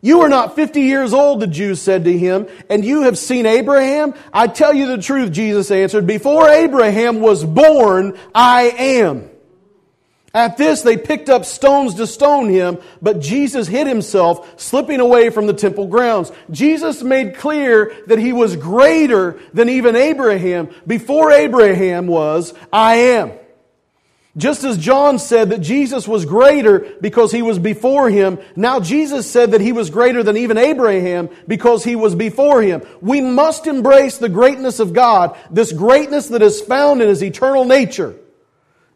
You 0.00 0.22
are 0.22 0.28
not 0.30 0.56
50 0.56 0.80
years 0.80 1.12
old, 1.12 1.40
the 1.40 1.46
Jews 1.46 1.80
said 1.80 2.06
to 2.06 2.18
him, 2.18 2.48
and 2.70 2.82
you 2.82 3.02
have 3.02 3.18
seen 3.18 3.44
Abraham? 3.44 4.14
I 4.32 4.46
tell 4.46 4.72
you 4.72 4.86
the 4.86 5.02
truth, 5.02 5.30
Jesus 5.30 5.70
answered. 5.70 6.06
Before 6.06 6.48
Abraham 6.48 7.20
was 7.20 7.44
born, 7.44 8.18
I 8.34 8.62
am. 8.62 9.28
At 10.32 10.56
this, 10.56 10.80
they 10.80 10.96
picked 10.96 11.28
up 11.28 11.44
stones 11.44 11.96
to 11.96 12.06
stone 12.06 12.48
him, 12.48 12.78
but 13.02 13.20
Jesus 13.20 13.68
hid 13.68 13.86
himself, 13.86 14.58
slipping 14.58 15.00
away 15.00 15.28
from 15.28 15.46
the 15.46 15.52
temple 15.52 15.86
grounds. 15.86 16.32
Jesus 16.50 17.02
made 17.02 17.36
clear 17.36 17.94
that 18.06 18.18
he 18.18 18.32
was 18.32 18.56
greater 18.56 19.38
than 19.52 19.68
even 19.68 19.96
Abraham. 19.96 20.70
Before 20.86 21.30
Abraham 21.30 22.06
was, 22.06 22.54
I 22.72 22.94
am. 22.94 23.32
Just 24.36 24.64
as 24.64 24.78
John 24.78 25.18
said 25.18 25.50
that 25.50 25.60
Jesus 25.60 26.08
was 26.08 26.24
greater 26.24 26.94
because 27.02 27.32
he 27.32 27.42
was 27.42 27.58
before 27.58 28.08
him, 28.08 28.38
now 28.56 28.80
Jesus 28.80 29.30
said 29.30 29.50
that 29.50 29.60
he 29.60 29.72
was 29.72 29.90
greater 29.90 30.22
than 30.22 30.38
even 30.38 30.56
Abraham 30.56 31.28
because 31.46 31.84
he 31.84 31.96
was 31.96 32.14
before 32.14 32.62
him. 32.62 32.82
We 33.02 33.20
must 33.20 33.66
embrace 33.66 34.16
the 34.16 34.30
greatness 34.30 34.80
of 34.80 34.94
God, 34.94 35.36
this 35.50 35.70
greatness 35.70 36.28
that 36.28 36.40
is 36.40 36.62
found 36.62 37.02
in 37.02 37.08
his 37.08 37.22
eternal 37.22 37.66
nature. 37.66 38.16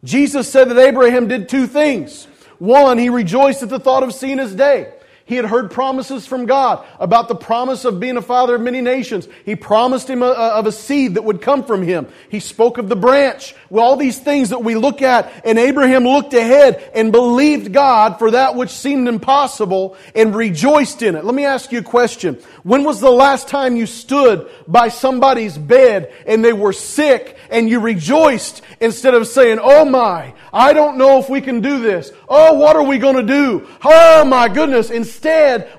Jesus 0.04 0.50
said 0.50 0.70
that 0.70 0.78
Abraham 0.78 1.28
did 1.28 1.50
two 1.50 1.66
things. 1.66 2.24
One, 2.58 2.96
he 2.96 3.10
rejoiced 3.10 3.62
at 3.62 3.68
the 3.68 3.78
thought 3.78 4.04
of 4.04 4.14
seeing 4.14 4.38
his 4.38 4.54
day. 4.54 4.94
He 5.26 5.34
had 5.34 5.44
heard 5.44 5.72
promises 5.72 6.24
from 6.24 6.46
God 6.46 6.86
about 7.00 7.26
the 7.26 7.34
promise 7.34 7.84
of 7.84 7.98
being 7.98 8.16
a 8.16 8.22
father 8.22 8.54
of 8.54 8.60
many 8.60 8.80
nations. 8.80 9.26
He 9.44 9.56
promised 9.56 10.08
him 10.08 10.22
a, 10.22 10.26
a, 10.26 10.48
of 10.50 10.66
a 10.66 10.72
seed 10.72 11.14
that 11.14 11.24
would 11.24 11.42
come 11.42 11.64
from 11.64 11.82
him. 11.82 12.06
He 12.28 12.38
spoke 12.38 12.78
of 12.78 12.88
the 12.88 12.94
branch. 12.94 13.52
Well, 13.68 13.84
all 13.84 13.96
these 13.96 14.20
things 14.20 14.50
that 14.50 14.62
we 14.62 14.76
look 14.76 15.02
at, 15.02 15.44
and 15.44 15.58
Abraham 15.58 16.04
looked 16.04 16.32
ahead 16.32 16.92
and 16.94 17.10
believed 17.10 17.72
God 17.72 18.20
for 18.20 18.30
that 18.30 18.54
which 18.54 18.70
seemed 18.70 19.08
impossible 19.08 19.96
and 20.14 20.32
rejoiced 20.32 21.02
in 21.02 21.16
it. 21.16 21.24
Let 21.24 21.34
me 21.34 21.44
ask 21.44 21.72
you 21.72 21.80
a 21.80 21.82
question. 21.82 22.38
When 22.62 22.84
was 22.84 23.00
the 23.00 23.10
last 23.10 23.48
time 23.48 23.74
you 23.74 23.86
stood 23.86 24.48
by 24.68 24.90
somebody's 24.90 25.58
bed 25.58 26.12
and 26.24 26.44
they 26.44 26.52
were 26.52 26.72
sick 26.72 27.36
and 27.50 27.68
you 27.68 27.80
rejoiced 27.80 28.62
instead 28.80 29.14
of 29.14 29.26
saying, 29.26 29.58
Oh 29.60 29.84
my, 29.84 30.34
I 30.52 30.72
don't 30.72 30.98
know 30.98 31.18
if 31.18 31.28
we 31.28 31.40
can 31.40 31.60
do 31.60 31.80
this. 31.80 32.12
Oh, 32.28 32.54
what 32.54 32.76
are 32.76 32.82
we 32.84 32.98
going 32.98 33.16
to 33.16 33.22
do? 33.22 33.66
Oh 33.84 34.24
my 34.24 34.48
goodness. 34.48 34.90
Instead, 34.90 35.15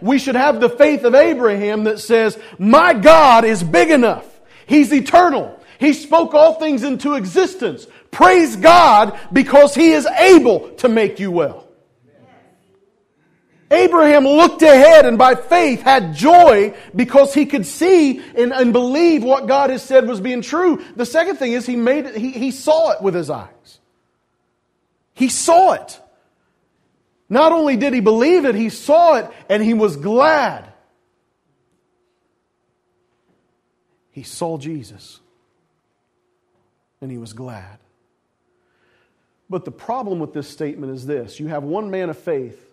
we 0.02 0.20
should 0.20 0.36
have 0.36 0.60
the 0.60 0.70
faith 0.70 1.04
of 1.04 1.16
Abraham 1.16 1.86
that 1.86 2.00
says, 2.00 2.38
my 2.58 2.94
God 2.94 3.46
is 3.46 3.64
big 3.64 3.90
enough. 3.90 4.26
He's 4.66 4.94
eternal. 4.94 5.60
He 5.80 5.94
spoke 5.94 6.34
all 6.34 6.56
things 6.56 6.84
into 6.84 7.14
existence. 7.14 7.88
Praise 8.12 8.56
God 8.56 9.20
because 9.32 9.76
He 9.76 9.92
is 9.92 10.06
able 10.06 10.72
to 10.78 10.90
make 10.90 11.20
you 11.20 11.32
well. 11.32 11.68
Abraham 13.70 14.26
looked 14.26 14.62
ahead 14.62 15.06
and 15.06 15.18
by 15.18 15.36
faith 15.36 15.82
had 15.82 16.16
joy 16.16 16.74
because 16.96 17.34
he 17.34 17.46
could 17.46 17.66
see 17.66 18.20
and, 18.20 18.54
and 18.54 18.72
believe 18.72 19.24
what 19.24 19.46
God 19.46 19.72
has 19.72 19.84
said 19.84 20.08
was 20.08 20.22
being 20.22 20.42
true. 20.42 20.82
The 20.96 21.06
second 21.06 21.36
thing 21.36 21.52
is 21.52 21.66
he 21.66 21.76
made 21.76 22.06
it, 22.06 22.16
he, 22.16 22.32
he 22.32 22.52
saw 22.52 22.92
it 22.92 23.02
with 23.02 23.14
his 23.14 23.30
eyes. 23.30 23.80
He 25.14 25.28
saw 25.28 25.74
it. 25.74 26.00
Not 27.30 27.52
only 27.52 27.76
did 27.76 27.94
he 27.94 28.00
believe 28.00 28.46
it, 28.46 28.56
he 28.56 28.70
saw 28.70 29.16
it 29.16 29.30
and 29.50 29.62
he 29.62 29.74
was 29.74 29.98
glad. 29.98 30.72
He 34.12 34.24
saw 34.24 34.58
Jesus 34.58 35.20
and 37.02 37.12
he 37.12 37.18
was 37.18 37.34
glad. 37.34 37.80
But 39.50 39.66
the 39.66 39.72
problem 39.72 40.20
with 40.20 40.34
this 40.34 40.50
statement 40.50 40.94
is 40.94 41.06
this 41.06 41.40
you 41.40 41.48
have 41.48 41.64
one 41.64 41.90
man 41.92 42.10
of 42.10 42.18
faith 42.18 42.64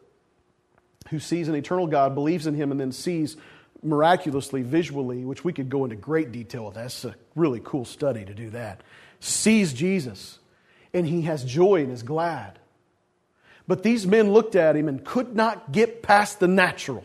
who 1.10 1.18
sees 1.18 1.48
an 1.48 1.54
eternal 1.54 1.86
God, 1.86 2.14
believes 2.14 2.46
in 2.46 2.54
him, 2.54 2.70
and 2.70 2.80
then 2.80 2.92
sees 2.92 3.36
miraculously, 3.82 4.62
visually, 4.62 5.24
which 5.24 5.44
we 5.44 5.52
could 5.52 5.68
go 5.68 5.84
into 5.84 5.96
great 5.96 6.32
detail 6.32 6.66
with. 6.66 6.74
That's 6.74 7.04
a 7.04 7.14
really 7.34 7.60
cool 7.62 7.84
study 7.84 8.24
to 8.24 8.34
do 8.34 8.50
that. 8.50 8.82
Sees 9.20 9.72
Jesus 9.72 10.38
and 10.94 11.06
he 11.06 11.22
has 11.22 11.44
joy 11.44 11.82
and 11.82 11.92
is 11.92 12.02
glad. 12.02 12.58
But 13.66 13.82
these 13.82 14.06
men 14.06 14.32
looked 14.32 14.56
at 14.56 14.76
him 14.76 14.88
and 14.88 15.04
could 15.04 15.34
not 15.34 15.72
get 15.72 16.02
past 16.02 16.40
the 16.40 16.48
natural. 16.48 17.04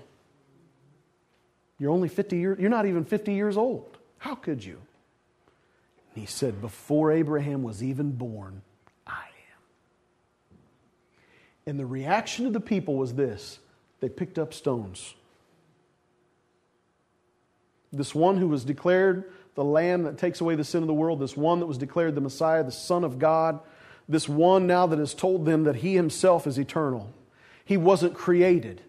You're 1.77 1.91
only 1.91 2.09
50 2.09 2.37
years, 2.37 2.59
you're 2.59 2.69
not 2.69 2.85
even 2.85 3.05
50 3.05 3.33
years 3.33 3.55
old. 3.55 3.97
How 4.17 4.35
could 4.35 4.63
you? 4.63 4.77
And 6.13 6.21
he 6.21 6.25
said, 6.25 6.61
Before 6.61 7.11
Abraham 7.11 7.63
was 7.63 7.81
even 7.81 8.11
born, 8.11 8.61
I 9.07 9.23
am. 9.23 10.57
And 11.65 11.79
the 11.79 11.85
reaction 11.85 12.45
of 12.45 12.53
the 12.53 12.59
people 12.59 12.95
was 12.95 13.13
this 13.13 13.59
they 14.01 14.09
picked 14.09 14.37
up 14.37 14.53
stones. 14.53 15.13
This 17.91 18.13
one 18.13 18.37
who 18.37 18.47
was 18.47 18.65
declared 18.65 19.31
the 19.55 19.63
Lamb 19.63 20.03
that 20.03 20.17
takes 20.17 20.41
away 20.41 20.55
the 20.55 20.63
sin 20.63 20.83
of 20.83 20.87
the 20.87 20.93
world, 20.93 21.19
this 21.19 21.35
one 21.35 21.59
that 21.59 21.65
was 21.65 21.77
declared 21.77 22.15
the 22.15 22.21
Messiah, 22.21 22.63
the 22.63 22.71
Son 22.71 23.03
of 23.03 23.19
God, 23.19 23.59
this 24.09 24.27
one 24.27 24.65
now 24.65 24.87
that 24.87 24.99
has 24.99 25.13
told 25.13 25.45
them 25.45 25.63
that 25.65 25.77
he 25.77 25.93
himself 25.93 26.47
is 26.47 26.57
eternal. 26.57 27.13
He 27.63 27.77
wasn't 27.77 28.15
created, 28.15 28.81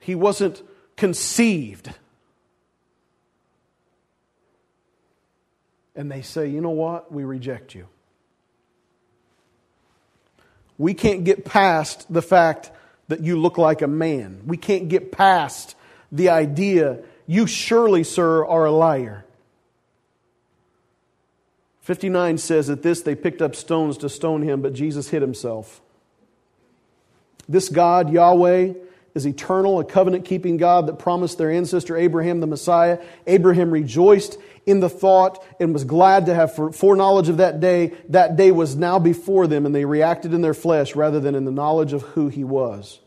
he 0.00 0.14
wasn't 0.14 0.62
conceived. 0.96 1.94
And 5.94 6.12
they 6.12 6.20
say, 6.20 6.48
you 6.48 6.60
know 6.60 6.70
what? 6.70 7.10
We 7.10 7.24
reject 7.24 7.74
you. 7.74 7.88
We 10.76 10.92
can't 10.92 11.24
get 11.24 11.46
past 11.46 12.12
the 12.12 12.20
fact 12.20 12.70
that 13.08 13.20
you 13.20 13.40
look 13.40 13.56
like 13.56 13.80
a 13.80 13.86
man. 13.86 14.42
We 14.46 14.58
can't 14.58 14.90
get 14.90 15.10
past 15.10 15.74
the 16.12 16.28
idea 16.28 16.98
you 17.26 17.46
surely, 17.46 18.04
sir, 18.04 18.44
are 18.44 18.66
a 18.66 18.70
liar. 18.70 19.25
59 21.86 22.38
says, 22.38 22.68
At 22.68 22.82
this 22.82 23.02
they 23.02 23.14
picked 23.14 23.40
up 23.40 23.54
stones 23.54 23.98
to 23.98 24.08
stone 24.08 24.42
him, 24.42 24.60
but 24.60 24.72
Jesus 24.72 25.08
hid 25.10 25.22
himself. 25.22 25.80
This 27.48 27.68
God, 27.68 28.12
Yahweh, 28.12 28.72
is 29.14 29.24
eternal, 29.24 29.78
a 29.78 29.84
covenant 29.84 30.24
keeping 30.24 30.56
God 30.56 30.88
that 30.88 30.98
promised 30.98 31.38
their 31.38 31.48
ancestor 31.48 31.96
Abraham 31.96 32.40
the 32.40 32.48
Messiah. 32.48 32.98
Abraham 33.28 33.70
rejoiced 33.70 34.36
in 34.66 34.80
the 34.80 34.88
thought 34.88 35.40
and 35.60 35.72
was 35.72 35.84
glad 35.84 36.26
to 36.26 36.34
have 36.34 36.56
foreknowledge 36.56 37.28
of 37.28 37.36
that 37.36 37.60
day. 37.60 37.94
That 38.08 38.34
day 38.34 38.50
was 38.50 38.74
now 38.74 38.98
before 38.98 39.46
them, 39.46 39.64
and 39.64 39.72
they 39.72 39.84
reacted 39.84 40.34
in 40.34 40.42
their 40.42 40.54
flesh 40.54 40.96
rather 40.96 41.20
than 41.20 41.36
in 41.36 41.44
the 41.44 41.52
knowledge 41.52 41.92
of 41.92 42.02
who 42.02 42.26
he 42.26 42.42
was. 42.42 42.98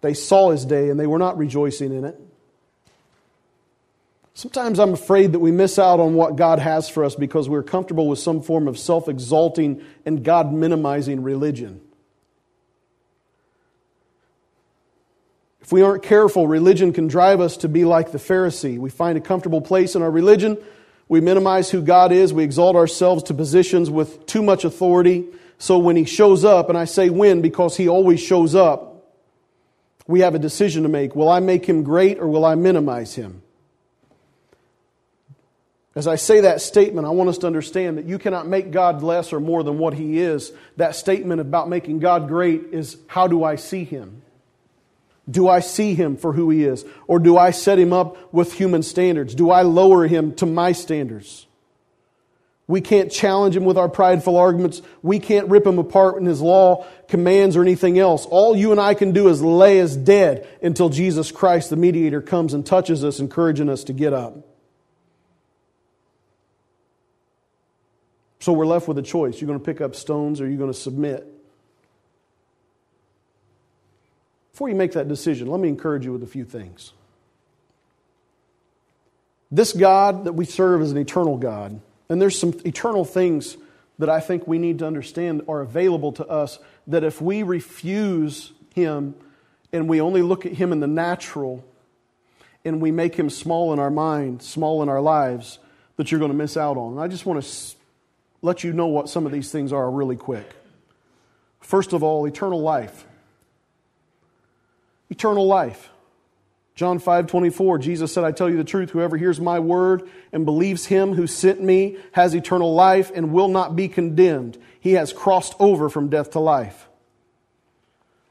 They 0.00 0.14
saw 0.14 0.52
his 0.52 0.64
day, 0.64 0.88
and 0.88 0.98
they 0.98 1.06
were 1.06 1.18
not 1.18 1.36
rejoicing 1.36 1.92
in 1.92 2.06
it. 2.06 2.18
Sometimes 4.36 4.78
I'm 4.78 4.92
afraid 4.92 5.32
that 5.32 5.38
we 5.38 5.50
miss 5.50 5.78
out 5.78 5.98
on 5.98 6.12
what 6.12 6.36
God 6.36 6.58
has 6.58 6.90
for 6.90 7.04
us 7.04 7.14
because 7.14 7.48
we're 7.48 7.62
comfortable 7.62 8.06
with 8.06 8.18
some 8.18 8.42
form 8.42 8.68
of 8.68 8.78
self 8.78 9.08
exalting 9.08 9.82
and 10.04 10.22
God 10.22 10.52
minimizing 10.52 11.22
religion. 11.22 11.80
If 15.62 15.72
we 15.72 15.80
aren't 15.80 16.02
careful, 16.02 16.46
religion 16.46 16.92
can 16.92 17.06
drive 17.06 17.40
us 17.40 17.56
to 17.56 17.68
be 17.68 17.86
like 17.86 18.12
the 18.12 18.18
Pharisee. 18.18 18.78
We 18.78 18.90
find 18.90 19.16
a 19.16 19.22
comfortable 19.22 19.62
place 19.62 19.94
in 19.94 20.02
our 20.02 20.10
religion. 20.10 20.58
We 21.08 21.22
minimize 21.22 21.70
who 21.70 21.80
God 21.80 22.12
is. 22.12 22.34
We 22.34 22.44
exalt 22.44 22.76
ourselves 22.76 23.22
to 23.24 23.34
positions 23.34 23.88
with 23.88 24.26
too 24.26 24.42
much 24.42 24.66
authority. 24.66 25.24
So 25.56 25.78
when 25.78 25.96
He 25.96 26.04
shows 26.04 26.44
up, 26.44 26.68
and 26.68 26.76
I 26.76 26.84
say 26.84 27.08
when 27.08 27.40
because 27.40 27.78
He 27.78 27.88
always 27.88 28.20
shows 28.20 28.54
up, 28.54 29.16
we 30.06 30.20
have 30.20 30.34
a 30.34 30.38
decision 30.38 30.82
to 30.82 30.90
make. 30.90 31.16
Will 31.16 31.30
I 31.30 31.40
make 31.40 31.64
Him 31.64 31.82
great 31.84 32.18
or 32.18 32.28
will 32.28 32.44
I 32.44 32.54
minimize 32.54 33.14
Him? 33.14 33.40
As 35.96 36.06
I 36.06 36.14
say 36.16 36.42
that 36.42 36.60
statement, 36.60 37.06
I 37.06 37.10
want 37.10 37.30
us 37.30 37.38
to 37.38 37.48
understand 37.48 37.98
that 37.98 38.04
you 38.04 38.18
cannot 38.18 38.46
make 38.46 38.70
God 38.70 39.02
less 39.02 39.32
or 39.32 39.40
more 39.40 39.64
than 39.64 39.78
what 39.78 39.94
He 39.94 40.20
is. 40.20 40.52
That 40.76 40.94
statement 40.94 41.40
about 41.40 41.68
making 41.68 41.98
God 41.98 42.28
great 42.28 42.66
is 42.72 42.98
how 43.08 43.26
do 43.26 43.42
I 43.42 43.56
see 43.56 43.82
Him? 43.82 44.22
Do 45.28 45.48
I 45.48 45.60
see 45.60 45.94
him 45.94 46.16
for 46.16 46.32
who 46.32 46.50
he 46.50 46.64
is? 46.64 46.84
Or 47.08 47.18
do 47.18 47.36
I 47.36 47.50
set 47.50 47.78
him 47.78 47.92
up 47.92 48.32
with 48.32 48.52
human 48.52 48.82
standards? 48.82 49.34
Do 49.34 49.50
I 49.50 49.62
lower 49.62 50.06
him 50.06 50.34
to 50.36 50.46
my 50.46 50.72
standards? 50.72 51.46
We 52.68 52.80
can't 52.80 53.12
challenge 53.12 53.56
him 53.56 53.64
with 53.64 53.78
our 53.78 53.88
prideful 53.88 54.36
arguments. 54.36 54.82
We 55.02 55.20
can't 55.20 55.48
rip 55.48 55.66
him 55.66 55.78
apart 55.78 56.18
in 56.18 56.26
his 56.26 56.40
law, 56.40 56.84
commands, 57.08 57.56
or 57.56 57.62
anything 57.62 57.98
else. 57.98 58.26
All 58.26 58.56
you 58.56 58.72
and 58.72 58.80
I 58.80 58.94
can 58.94 59.12
do 59.12 59.28
is 59.28 59.40
lay 59.40 59.78
as 59.78 59.96
dead 59.96 60.46
until 60.62 60.88
Jesus 60.88 61.30
Christ, 61.30 61.70
the 61.70 61.76
mediator, 61.76 62.20
comes 62.20 62.54
and 62.54 62.66
touches 62.66 63.04
us, 63.04 63.20
encouraging 63.20 63.68
us 63.68 63.84
to 63.84 63.92
get 63.92 64.12
up. 64.12 64.55
So 68.40 68.52
we're 68.52 68.66
left 68.66 68.86
with 68.88 68.98
a 68.98 69.02
choice. 69.02 69.40
You're 69.40 69.48
going 69.48 69.58
to 69.58 69.64
pick 69.64 69.80
up 69.80 69.94
stones 69.94 70.40
or 70.40 70.48
you're 70.48 70.58
going 70.58 70.72
to 70.72 70.78
submit. 70.78 71.26
Before 74.52 74.68
you 74.68 74.74
make 74.74 74.92
that 74.92 75.08
decision, 75.08 75.48
let 75.48 75.60
me 75.60 75.68
encourage 75.68 76.04
you 76.04 76.12
with 76.12 76.22
a 76.22 76.26
few 76.26 76.44
things. 76.44 76.92
This 79.50 79.72
God 79.72 80.24
that 80.24 80.32
we 80.32 80.44
serve 80.44 80.82
is 80.82 80.92
an 80.92 80.98
eternal 80.98 81.36
God, 81.36 81.80
and 82.08 82.20
there's 82.20 82.38
some 82.38 82.54
eternal 82.64 83.04
things 83.04 83.56
that 83.98 84.08
I 84.08 84.20
think 84.20 84.46
we 84.46 84.58
need 84.58 84.78
to 84.80 84.86
understand 84.86 85.42
are 85.48 85.60
available 85.60 86.12
to 86.12 86.26
us 86.26 86.58
that 86.86 87.04
if 87.04 87.20
we 87.20 87.42
refuse 87.42 88.52
Him 88.74 89.14
and 89.72 89.88
we 89.88 90.00
only 90.00 90.22
look 90.22 90.46
at 90.46 90.52
Him 90.52 90.72
in 90.72 90.80
the 90.80 90.86
natural 90.86 91.64
and 92.64 92.80
we 92.80 92.90
make 92.90 93.14
Him 93.14 93.30
small 93.30 93.72
in 93.72 93.78
our 93.78 93.90
mind, 93.90 94.42
small 94.42 94.82
in 94.82 94.88
our 94.88 95.00
lives, 95.00 95.58
that 95.96 96.10
you're 96.10 96.18
going 96.18 96.32
to 96.32 96.36
miss 96.36 96.56
out 96.56 96.76
on. 96.76 96.92
And 96.92 97.00
I 97.00 97.08
just 97.08 97.24
want 97.24 97.42
to 97.42 97.48
let 98.42 98.64
you 98.64 98.72
know 98.72 98.86
what 98.86 99.08
some 99.08 99.26
of 99.26 99.32
these 99.32 99.50
things 99.50 99.72
are 99.72 99.90
really 99.90 100.16
quick. 100.16 100.48
First 101.60 101.92
of 101.92 102.02
all, 102.02 102.26
eternal 102.26 102.60
life 102.60 103.06
eternal 105.10 105.46
life. 105.46 105.90
John 106.74 106.98
5 106.98 107.26
24, 107.26 107.78
Jesus 107.78 108.12
said, 108.12 108.24
I 108.24 108.32
tell 108.32 108.50
you 108.50 108.58
the 108.58 108.64
truth, 108.64 108.90
whoever 108.90 109.16
hears 109.16 109.40
my 109.40 109.58
word 109.58 110.08
and 110.30 110.44
believes 110.44 110.86
him 110.86 111.14
who 111.14 111.26
sent 111.26 111.62
me 111.62 111.96
has 112.12 112.34
eternal 112.34 112.74
life 112.74 113.10
and 113.14 113.32
will 113.32 113.48
not 113.48 113.76
be 113.76 113.88
condemned. 113.88 114.58
He 114.78 114.92
has 114.92 115.12
crossed 115.12 115.54
over 115.58 115.88
from 115.88 116.10
death 116.10 116.32
to 116.32 116.40
life. 116.40 116.86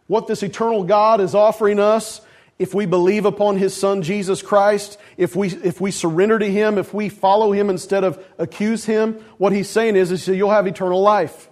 What 0.06 0.28
this 0.28 0.44
eternal 0.44 0.84
God 0.84 1.22
is 1.22 1.34
offering 1.34 1.80
us, 1.80 2.22
if 2.58 2.74
we 2.74 2.86
believe 2.86 3.26
upon 3.26 3.58
his 3.58 3.76
son 3.76 4.02
Jesus 4.02 4.42
Christ, 4.42 4.98
if 5.18 5.36
we, 5.36 5.50
if 5.50 5.82
we 5.82 5.92
surrender 5.92 6.40
to 6.40 6.50
him, 6.50 6.78
if 6.78 6.94
we 6.94 7.10
follow 7.10 7.52
him 7.52 7.70
instead 7.70 8.04
of 8.04 8.24
accuse 8.38 8.86
him, 8.86 9.14
what 9.38 9.52
he's 9.52 9.70
saying 9.70 9.96
is, 9.96 10.12
is 10.12 10.28
you'll 10.28 10.52
have 10.52 10.68
eternal 10.68 11.02
life. 11.02 11.50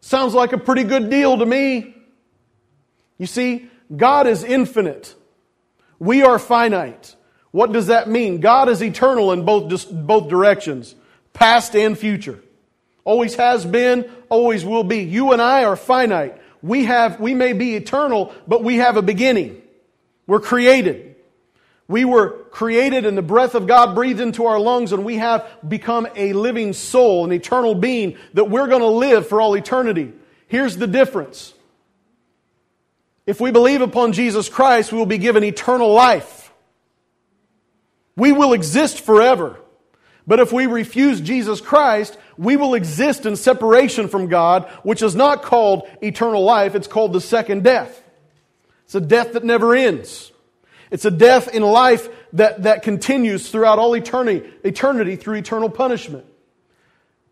Sounds 0.00 0.34
like 0.34 0.52
a 0.52 0.58
pretty 0.58 0.84
good 0.84 1.10
deal 1.10 1.38
to 1.38 1.46
me. 1.46 1.96
You 3.18 3.26
see, 3.26 3.68
God 3.94 4.26
is 4.26 4.44
infinite. 4.44 5.14
We 5.98 6.22
are 6.22 6.38
finite. 6.38 7.14
What 7.52 7.72
does 7.72 7.88
that 7.88 8.08
mean? 8.08 8.40
God 8.40 8.68
is 8.68 8.82
eternal 8.82 9.32
in 9.32 9.44
both, 9.44 9.90
both 9.92 10.28
directions, 10.28 10.94
past 11.32 11.76
and 11.76 11.96
future. 11.96 12.42
Always 13.04 13.34
has 13.36 13.64
been, 13.64 14.10
always 14.28 14.64
will 14.64 14.84
be. 14.84 15.04
You 15.04 15.32
and 15.32 15.42
I 15.42 15.64
are 15.64 15.76
finite. 15.76 16.41
We 16.62 16.84
have, 16.84 17.18
we 17.20 17.34
may 17.34 17.52
be 17.52 17.74
eternal, 17.74 18.34
but 18.46 18.62
we 18.62 18.76
have 18.76 18.96
a 18.96 19.02
beginning. 19.02 19.60
We're 20.26 20.40
created. 20.40 21.16
We 21.88 22.04
were 22.04 22.44
created 22.50 23.04
and 23.04 23.18
the 23.18 23.22
breath 23.22 23.54
of 23.54 23.66
God 23.66 23.94
breathed 23.94 24.20
into 24.20 24.46
our 24.46 24.58
lungs 24.58 24.92
and 24.92 25.04
we 25.04 25.18
have 25.18 25.46
become 25.66 26.06
a 26.14 26.32
living 26.32 26.72
soul, 26.72 27.24
an 27.24 27.32
eternal 27.32 27.74
being 27.74 28.16
that 28.34 28.44
we're 28.44 28.68
going 28.68 28.80
to 28.80 28.86
live 28.86 29.28
for 29.28 29.40
all 29.40 29.54
eternity. 29.54 30.12
Here's 30.46 30.76
the 30.76 30.86
difference. 30.86 31.52
If 33.26 33.40
we 33.40 33.50
believe 33.50 33.82
upon 33.82 34.12
Jesus 34.12 34.48
Christ, 34.48 34.92
we 34.92 34.98
will 34.98 35.06
be 35.06 35.18
given 35.18 35.44
eternal 35.44 35.92
life. 35.92 36.52
We 38.16 38.32
will 38.32 38.52
exist 38.52 39.00
forever. 39.00 39.58
But 40.26 40.40
if 40.40 40.52
we 40.52 40.66
refuse 40.66 41.20
Jesus 41.20 41.60
Christ, 41.60 42.16
we 42.38 42.56
will 42.56 42.74
exist 42.74 43.26
in 43.26 43.36
separation 43.36 44.08
from 44.08 44.28
God, 44.28 44.68
which 44.82 45.02
is 45.02 45.14
not 45.14 45.42
called 45.42 45.88
eternal 46.00 46.44
life, 46.44 46.74
it's 46.74 46.86
called 46.86 47.12
the 47.12 47.20
second 47.20 47.64
death. 47.64 48.02
It's 48.84 48.94
a 48.94 49.00
death 49.00 49.32
that 49.32 49.44
never 49.44 49.74
ends. 49.74 50.30
It's 50.90 51.04
a 51.04 51.10
death 51.10 51.48
in 51.48 51.62
life 51.62 52.08
that, 52.34 52.64
that 52.64 52.82
continues 52.82 53.50
throughout 53.50 53.78
all 53.78 53.94
eternity, 53.96 54.48
eternity 54.62 55.16
through 55.16 55.36
eternal 55.36 55.70
punishment. 55.70 56.26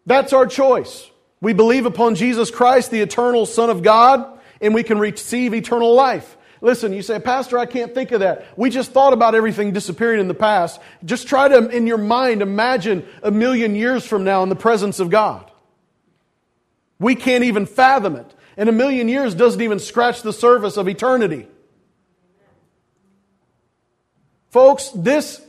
That's 0.06 0.32
our 0.32 0.46
choice. 0.46 1.08
We 1.40 1.52
believe 1.52 1.86
upon 1.86 2.14
Jesus 2.14 2.50
Christ, 2.50 2.90
the 2.90 3.00
eternal 3.00 3.46
Son 3.46 3.70
of 3.70 3.82
God, 3.82 4.38
and 4.60 4.74
we 4.74 4.82
can 4.82 4.98
receive 4.98 5.54
eternal 5.54 5.94
life. 5.94 6.36
Listen, 6.60 6.92
you 6.92 7.02
say, 7.02 7.18
Pastor, 7.18 7.58
I 7.58 7.64
can't 7.66 7.94
think 7.94 8.12
of 8.12 8.20
that. 8.20 8.46
We 8.56 8.68
just 8.68 8.92
thought 8.92 9.12
about 9.12 9.34
everything 9.34 9.72
disappearing 9.72 10.20
in 10.20 10.28
the 10.28 10.34
past. 10.34 10.80
Just 11.04 11.26
try 11.26 11.48
to, 11.48 11.68
in 11.68 11.86
your 11.86 11.98
mind, 11.98 12.42
imagine 12.42 13.06
a 13.22 13.30
million 13.30 13.74
years 13.74 14.04
from 14.04 14.24
now 14.24 14.42
in 14.42 14.50
the 14.50 14.56
presence 14.56 15.00
of 15.00 15.08
God. 15.08 15.50
We 16.98 17.14
can't 17.14 17.44
even 17.44 17.64
fathom 17.64 18.16
it. 18.16 18.34
And 18.58 18.68
a 18.68 18.72
million 18.72 19.08
years 19.08 19.34
doesn't 19.34 19.60
even 19.62 19.78
scratch 19.78 20.20
the 20.20 20.34
surface 20.34 20.76
of 20.76 20.86
eternity. 20.86 21.48
Folks, 24.50 24.90
this 24.90 25.40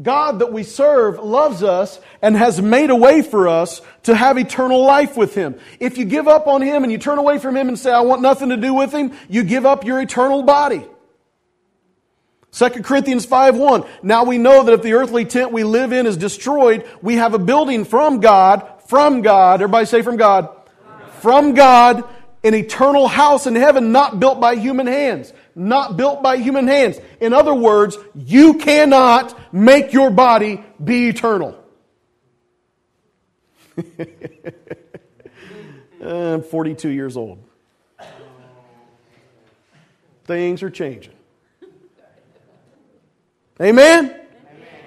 God 0.00 0.38
that 0.38 0.52
we 0.52 0.62
serve 0.62 1.18
loves 1.18 1.62
us 1.62 2.00
and 2.22 2.36
has 2.36 2.60
made 2.60 2.90
a 2.90 2.96
way 2.96 3.22
for 3.22 3.48
us 3.48 3.82
to 4.04 4.14
have 4.14 4.38
eternal 4.38 4.82
life 4.84 5.16
with 5.16 5.34
Him. 5.34 5.56
If 5.78 5.98
you 5.98 6.04
give 6.04 6.28
up 6.28 6.46
on 6.46 6.62
Him 6.62 6.84
and 6.84 6.92
you 6.92 6.98
turn 6.98 7.18
away 7.18 7.38
from 7.38 7.56
Him 7.56 7.68
and 7.68 7.78
say, 7.78 7.92
I 7.92 8.00
want 8.00 8.22
nothing 8.22 8.50
to 8.50 8.56
do 8.56 8.72
with 8.72 8.92
Him, 8.92 9.12
you 9.28 9.42
give 9.42 9.66
up 9.66 9.84
your 9.84 10.00
eternal 10.00 10.42
body. 10.42 10.84
2 12.52 12.68
Corinthians 12.82 13.26
5 13.26 13.56
1. 13.56 13.84
Now 14.02 14.24
we 14.24 14.38
know 14.38 14.64
that 14.64 14.72
if 14.72 14.82
the 14.82 14.94
earthly 14.94 15.24
tent 15.24 15.52
we 15.52 15.64
live 15.64 15.92
in 15.92 16.06
is 16.06 16.16
destroyed, 16.16 16.88
we 17.02 17.16
have 17.16 17.34
a 17.34 17.38
building 17.38 17.84
from 17.84 18.20
God, 18.20 18.66
from 18.86 19.22
God, 19.22 19.60
everybody 19.60 19.86
say 19.86 20.02
from 20.02 20.16
God, 20.16 20.48
from 21.20 21.54
God, 21.54 22.04
an 22.42 22.54
eternal 22.54 23.06
house 23.06 23.46
in 23.46 23.54
heaven 23.54 23.92
not 23.92 24.18
built 24.18 24.40
by 24.40 24.56
human 24.56 24.86
hands 24.86 25.32
not 25.54 25.96
built 25.96 26.22
by 26.22 26.36
human 26.36 26.66
hands. 26.66 26.98
In 27.20 27.32
other 27.32 27.54
words, 27.54 27.96
you 28.14 28.54
cannot 28.54 29.52
make 29.52 29.92
your 29.92 30.10
body 30.10 30.64
be 30.82 31.08
eternal. 31.08 31.56
I'm 36.02 36.42
42 36.42 36.88
years 36.88 37.16
old. 37.16 37.42
Things 40.24 40.62
are 40.62 40.70
changing. 40.70 41.14
Amen? 43.60 44.14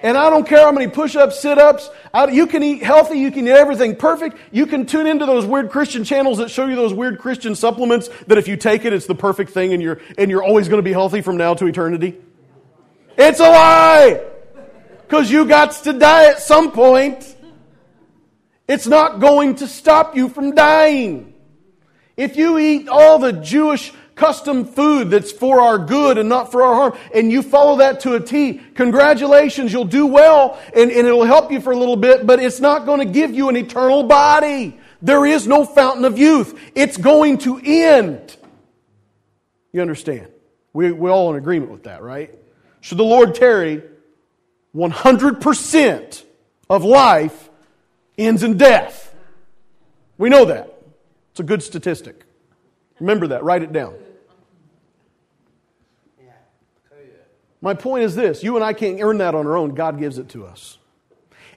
And 0.04 0.18
I 0.18 0.28
don't 0.28 0.46
care 0.46 0.58
how 0.58 0.70
many 0.70 0.86
push 0.86 1.16
ups, 1.16 1.40
sit 1.40 1.56
ups. 1.56 1.88
You 2.30 2.46
can 2.46 2.62
eat 2.62 2.82
healthy. 2.82 3.18
You 3.18 3.30
can 3.30 3.48
eat 3.48 3.52
everything 3.52 3.96
perfect. 3.96 4.36
You 4.52 4.66
can 4.66 4.84
tune 4.84 5.06
into 5.06 5.24
those 5.24 5.46
weird 5.46 5.70
Christian 5.70 6.04
channels 6.04 6.36
that 6.38 6.50
show 6.50 6.66
you 6.66 6.76
those 6.76 6.92
weird 6.92 7.18
Christian 7.18 7.54
supplements 7.54 8.10
that 8.26 8.36
if 8.36 8.46
you 8.46 8.58
take 8.58 8.84
it, 8.84 8.92
it's 8.92 9.06
the 9.06 9.14
perfect 9.14 9.52
thing 9.52 9.72
and 9.72 9.82
you're, 9.82 10.02
and 10.18 10.30
you're 10.30 10.42
always 10.42 10.68
going 10.68 10.78
to 10.78 10.82
be 10.82 10.92
healthy 10.92 11.22
from 11.22 11.38
now 11.38 11.54
to 11.54 11.66
eternity. 11.66 12.18
It's 13.16 13.40
a 13.40 13.44
lie! 13.44 14.22
Because 15.08 15.30
you 15.30 15.46
got 15.46 15.72
to 15.84 15.94
die 15.94 16.26
at 16.26 16.42
some 16.42 16.72
point. 16.72 17.34
It's 18.68 18.86
not 18.86 19.20
going 19.20 19.54
to 19.56 19.66
stop 19.66 20.16
you 20.16 20.28
from 20.28 20.54
dying. 20.54 21.32
If 22.14 22.36
you 22.36 22.58
eat 22.58 22.88
all 22.88 23.18
the 23.18 23.32
Jewish 23.32 23.90
custom 24.14 24.64
food 24.64 25.10
that's 25.10 25.32
for 25.32 25.60
our 25.60 25.78
good 25.78 26.18
and 26.18 26.28
not 26.28 26.52
for 26.52 26.62
our 26.62 26.74
harm, 26.74 26.98
and 27.14 27.30
you 27.30 27.42
follow 27.42 27.78
that 27.78 28.00
to 28.00 28.14
a 28.14 28.20
T, 28.20 28.60
congratulations, 28.74 29.72
you'll 29.72 29.84
do 29.84 30.06
well 30.06 30.60
and, 30.74 30.90
and 30.90 31.06
it'll 31.06 31.24
help 31.24 31.50
you 31.50 31.60
for 31.60 31.72
a 31.72 31.76
little 31.76 31.96
bit, 31.96 32.26
but 32.26 32.40
it's 32.40 32.60
not 32.60 32.86
going 32.86 33.00
to 33.00 33.12
give 33.12 33.32
you 33.32 33.48
an 33.48 33.56
eternal 33.56 34.02
body. 34.04 34.78
There 35.02 35.26
is 35.26 35.46
no 35.46 35.64
fountain 35.64 36.04
of 36.04 36.18
youth. 36.18 36.58
It's 36.74 36.96
going 36.96 37.38
to 37.38 37.60
end. 37.62 38.36
You 39.72 39.82
understand? 39.82 40.28
We, 40.72 40.92
we're 40.92 41.10
all 41.10 41.30
in 41.32 41.36
agreement 41.36 41.72
with 41.72 41.84
that, 41.84 42.02
right? 42.02 42.36
Should 42.80 42.98
the 42.98 43.04
Lord 43.04 43.34
tarry, 43.34 43.82
100% 44.74 46.24
of 46.70 46.84
life 46.84 47.50
ends 48.18 48.42
in 48.42 48.56
death. 48.56 49.14
We 50.18 50.28
know 50.28 50.44
that. 50.46 50.70
It's 51.30 51.40
a 51.40 51.44
good 51.44 51.62
statistic. 51.62 52.23
Remember 53.00 53.28
that, 53.28 53.44
write 53.44 53.62
it 53.62 53.72
down. 53.72 53.94
My 57.64 57.72
point 57.72 58.04
is 58.04 58.14
this 58.14 58.42
you 58.42 58.56
and 58.56 58.64
I 58.64 58.74
can't 58.74 59.00
earn 59.00 59.18
that 59.18 59.34
on 59.34 59.46
our 59.46 59.56
own, 59.56 59.74
God 59.74 59.98
gives 59.98 60.18
it 60.18 60.28
to 60.30 60.44
us. 60.44 60.76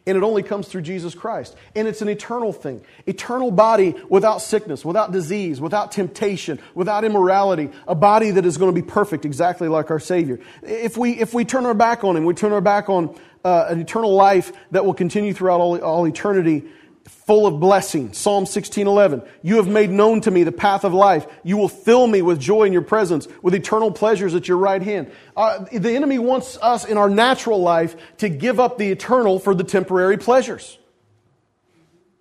And 0.05 0.15
it 0.15 0.23
only 0.23 0.41
comes 0.41 0.69
through 0.69 0.83
Jesus 0.83 1.13
Christ. 1.13 1.53
And 1.75 1.85
it's 1.85 2.01
an 2.01 2.07
eternal 2.07 2.53
thing. 2.53 2.81
Eternal 3.05 3.51
body 3.51 3.93
without 4.07 4.41
sickness, 4.41 4.85
without 4.85 5.11
disease, 5.11 5.59
without 5.59 5.91
temptation, 5.91 6.61
without 6.73 7.03
immorality. 7.03 7.71
A 7.89 7.93
body 7.93 8.31
that 8.31 8.45
is 8.45 8.57
going 8.57 8.73
to 8.73 8.81
be 8.81 8.87
perfect, 8.87 9.25
exactly 9.25 9.67
like 9.67 9.91
our 9.91 9.99
Savior. 9.99 10.39
If 10.63 10.95
we, 10.95 11.11
if 11.11 11.33
we 11.33 11.43
turn 11.43 11.65
our 11.65 11.73
back 11.73 12.05
on 12.05 12.15
Him, 12.15 12.23
we 12.23 12.33
turn 12.33 12.53
our 12.53 12.61
back 12.61 12.87
on 12.87 13.19
uh, 13.43 13.65
an 13.67 13.81
eternal 13.81 14.13
life 14.15 14.53
that 14.71 14.85
will 14.85 14.93
continue 14.93 15.33
throughout 15.33 15.59
all, 15.59 15.77
all 15.81 16.07
eternity, 16.07 16.63
full 17.07 17.47
of 17.47 17.59
blessing. 17.59 18.13
Psalm 18.13 18.45
16:11. 18.45 19.21
You 19.41 19.57
have 19.57 19.67
made 19.67 19.89
known 19.89 20.21
to 20.21 20.31
me 20.31 20.43
the 20.43 20.51
path 20.51 20.83
of 20.83 20.93
life. 20.93 21.25
You 21.43 21.57
will 21.57 21.69
fill 21.69 22.07
me 22.07 22.21
with 22.21 22.39
joy 22.39 22.63
in 22.63 22.73
your 22.73 22.81
presence, 22.81 23.27
with 23.41 23.55
eternal 23.55 23.91
pleasures 23.91 24.35
at 24.35 24.47
your 24.47 24.57
right 24.57 24.81
hand. 24.81 25.11
Uh, 25.35 25.65
the 25.71 25.95
enemy 25.95 26.19
wants 26.19 26.57
us 26.61 26.85
in 26.85 26.97
our 26.97 27.09
natural 27.09 27.61
life 27.61 27.95
to 28.17 28.29
give 28.29 28.59
up 28.59 28.77
the 28.77 28.91
eternal 28.91 29.39
for 29.39 29.55
the 29.55 29.63
temporary 29.63 30.17
pleasures. 30.17 30.77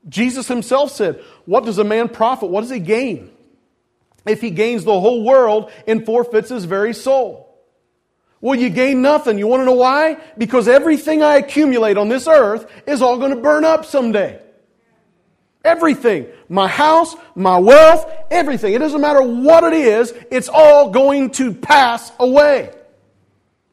Jesus 0.09 0.47
himself 0.49 0.93
said, 0.93 1.21
"What 1.47 1.65
does 1.65 1.79
a 1.79 1.85
man 1.85 2.09
profit? 2.09 2.51
What 2.51 2.61
does 2.61 2.71
he 2.71 2.79
gain 2.79 3.31
if 4.25 4.41
he 4.41 4.51
gains 4.51 4.85
the 4.85 5.01
whole 5.01 5.25
world 5.25 5.71
and 5.87 6.07
forfeits 6.07 6.51
his 6.51 6.65
very 6.65 6.95
soul?" 6.95 7.43
Well, 8.41 8.59
you 8.59 8.71
gain 8.71 9.03
nothing. 9.03 9.39
You 9.39 9.47
want 9.47 9.63
to 9.63 9.65
know 9.65 9.73
why? 9.73 10.19
Because 10.37 10.69
everything 10.69 11.23
I 11.23 11.37
accumulate 11.37 11.97
on 11.97 12.09
this 12.09 12.29
earth 12.29 12.67
is 12.87 13.03
all 13.03 13.19
going 13.19 13.35
to 13.35 13.41
burn 13.41 13.65
up 13.65 13.85
someday. 13.85 14.41
Everything. 15.67 16.27
My 16.49 16.69
house, 16.69 17.17
my 17.35 17.59
wealth, 17.59 18.09
everything. 18.31 18.73
It 18.73 18.79
doesn't 18.79 19.01
matter 19.01 19.21
what 19.21 19.65
it 19.65 19.75
is, 19.75 20.15
it's 20.31 20.49
all 20.49 20.91
going 20.91 21.31
to 21.33 21.53
pass 21.53 22.13
away. 22.21 22.71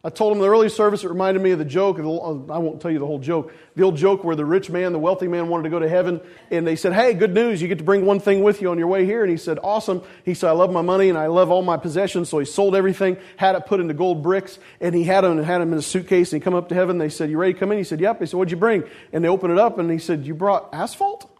I 0.05 0.09
told 0.09 0.33
him 0.33 0.39
the 0.39 0.49
early 0.49 0.67
service, 0.67 1.05
it 1.05 1.07
reminded 1.07 1.41
me 1.41 1.51
of 1.51 1.59
the 1.59 1.65
joke. 1.65 1.97
I 1.97 2.01
won't 2.01 2.81
tell 2.81 2.91
you 2.91 2.99
the 2.99 3.05
whole 3.05 3.19
joke. 3.19 3.53
The 3.75 3.83
old 3.83 3.95
joke 3.95 4.25
where 4.25 4.35
the 4.35 4.43
rich 4.43 4.69
man, 4.69 4.91
the 4.91 4.99
wealthy 4.99 5.29
man 5.29 5.47
wanted 5.47 5.63
to 5.63 5.69
go 5.69 5.79
to 5.79 5.87
heaven, 5.87 6.19
and 6.51 6.67
they 6.67 6.75
said, 6.75 6.91
Hey, 6.91 7.13
good 7.13 7.33
news, 7.33 7.61
you 7.61 7.69
get 7.69 7.77
to 7.77 7.85
bring 7.85 8.05
one 8.05 8.19
thing 8.19 8.43
with 8.43 8.61
you 8.61 8.69
on 8.71 8.77
your 8.77 8.87
way 8.87 9.05
here. 9.05 9.21
And 9.21 9.31
he 9.31 9.37
said, 9.37 9.59
Awesome. 9.63 10.01
He 10.25 10.33
said, 10.33 10.49
I 10.49 10.53
love 10.53 10.73
my 10.73 10.81
money 10.81 11.07
and 11.07 11.17
I 11.17 11.27
love 11.27 11.51
all 11.51 11.61
my 11.61 11.77
possessions. 11.77 12.27
So 12.27 12.39
he 12.39 12.45
sold 12.45 12.75
everything, 12.75 13.15
had 13.37 13.55
it 13.55 13.65
put 13.65 13.79
into 13.79 13.93
gold 13.93 14.23
bricks, 14.23 14.59
and 14.81 14.93
he 14.93 15.05
had 15.05 15.21
them, 15.21 15.41
had 15.41 15.59
them 15.59 15.71
in 15.71 15.79
a 15.79 15.81
suitcase. 15.81 16.33
And 16.33 16.41
he 16.41 16.43
come 16.43 16.55
up 16.55 16.67
to 16.69 16.75
heaven. 16.75 16.97
They 16.97 17.07
said, 17.07 17.29
You 17.29 17.37
ready 17.37 17.53
to 17.53 17.59
come 17.59 17.71
in? 17.71 17.77
He 17.77 17.85
said, 17.85 18.01
Yep. 18.01 18.19
He 18.19 18.25
said, 18.25 18.35
What'd 18.35 18.51
you 18.51 18.57
bring? 18.57 18.83
And 19.13 19.23
they 19.23 19.29
opened 19.29 19.53
it 19.53 19.59
up, 19.59 19.77
and 19.77 19.89
he 19.89 19.99
said, 19.99 20.25
You 20.25 20.35
brought 20.35 20.67
asphalt? 20.73 21.32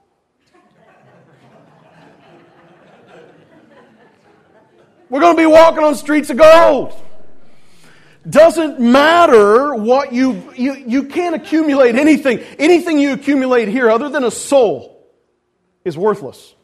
We're 5.13 5.19
going 5.19 5.35
to 5.35 5.41
be 5.43 5.45
walking 5.45 5.83
on 5.83 5.93
streets 5.93 6.31
of 6.31 6.37
gold. 6.37 6.91
Doesn't 8.27 8.79
matter 8.79 9.75
what 9.75 10.11
you, 10.11 10.51
you, 10.55 10.73
you 10.73 11.03
can't 11.03 11.35
accumulate 11.35 11.93
anything. 11.93 12.39
Anything 12.57 12.97
you 12.97 13.13
accumulate 13.13 13.67
here 13.67 13.91
other 13.91 14.09
than 14.09 14.23
a 14.23 14.31
soul 14.31 15.07
is 15.85 15.95
worthless. 15.95 16.55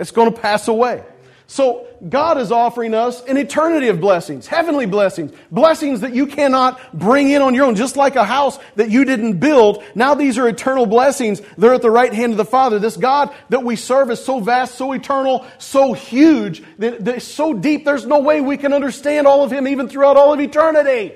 It's 0.00 0.12
going 0.12 0.32
to 0.32 0.40
pass 0.40 0.66
away. 0.66 1.04
So 1.46 1.86
God 2.08 2.38
is 2.38 2.50
offering 2.50 2.94
us 2.94 3.22
an 3.24 3.36
eternity 3.36 3.88
of 3.88 4.00
blessings, 4.00 4.46
heavenly 4.46 4.86
blessings, 4.86 5.30
blessings 5.50 6.00
that 6.00 6.14
you 6.14 6.26
cannot 6.26 6.98
bring 6.98 7.30
in 7.30 7.42
on 7.42 7.54
your 7.54 7.66
own, 7.66 7.76
just 7.76 7.96
like 7.96 8.16
a 8.16 8.24
house 8.24 8.58
that 8.76 8.90
you 8.90 9.04
didn't 9.04 9.40
build. 9.40 9.82
Now 9.94 10.14
these 10.14 10.38
are 10.38 10.48
eternal 10.48 10.86
blessings. 10.86 11.42
They're 11.58 11.74
at 11.74 11.82
the 11.82 11.90
right 11.90 12.12
hand 12.12 12.32
of 12.32 12.38
the 12.38 12.46
Father. 12.46 12.78
This 12.78 12.96
God 12.96 13.34
that 13.50 13.62
we 13.62 13.76
serve 13.76 14.10
is 14.10 14.24
so 14.24 14.40
vast, 14.40 14.76
so 14.76 14.92
eternal, 14.92 15.46
so 15.58 15.92
huge, 15.92 16.62
that, 16.78 17.04
that 17.04 17.22
so 17.22 17.52
deep, 17.52 17.84
there's 17.84 18.06
no 18.06 18.20
way 18.20 18.40
we 18.40 18.56
can 18.56 18.72
understand 18.72 19.26
all 19.26 19.44
of 19.44 19.52
Him 19.52 19.68
even 19.68 19.88
throughout 19.88 20.16
all 20.16 20.32
of 20.32 20.40
eternity. 20.40 21.14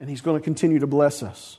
And 0.00 0.10
He's 0.10 0.20
going 0.20 0.38
to 0.38 0.44
continue 0.44 0.80
to 0.80 0.86
bless 0.86 1.22
us. 1.22 1.58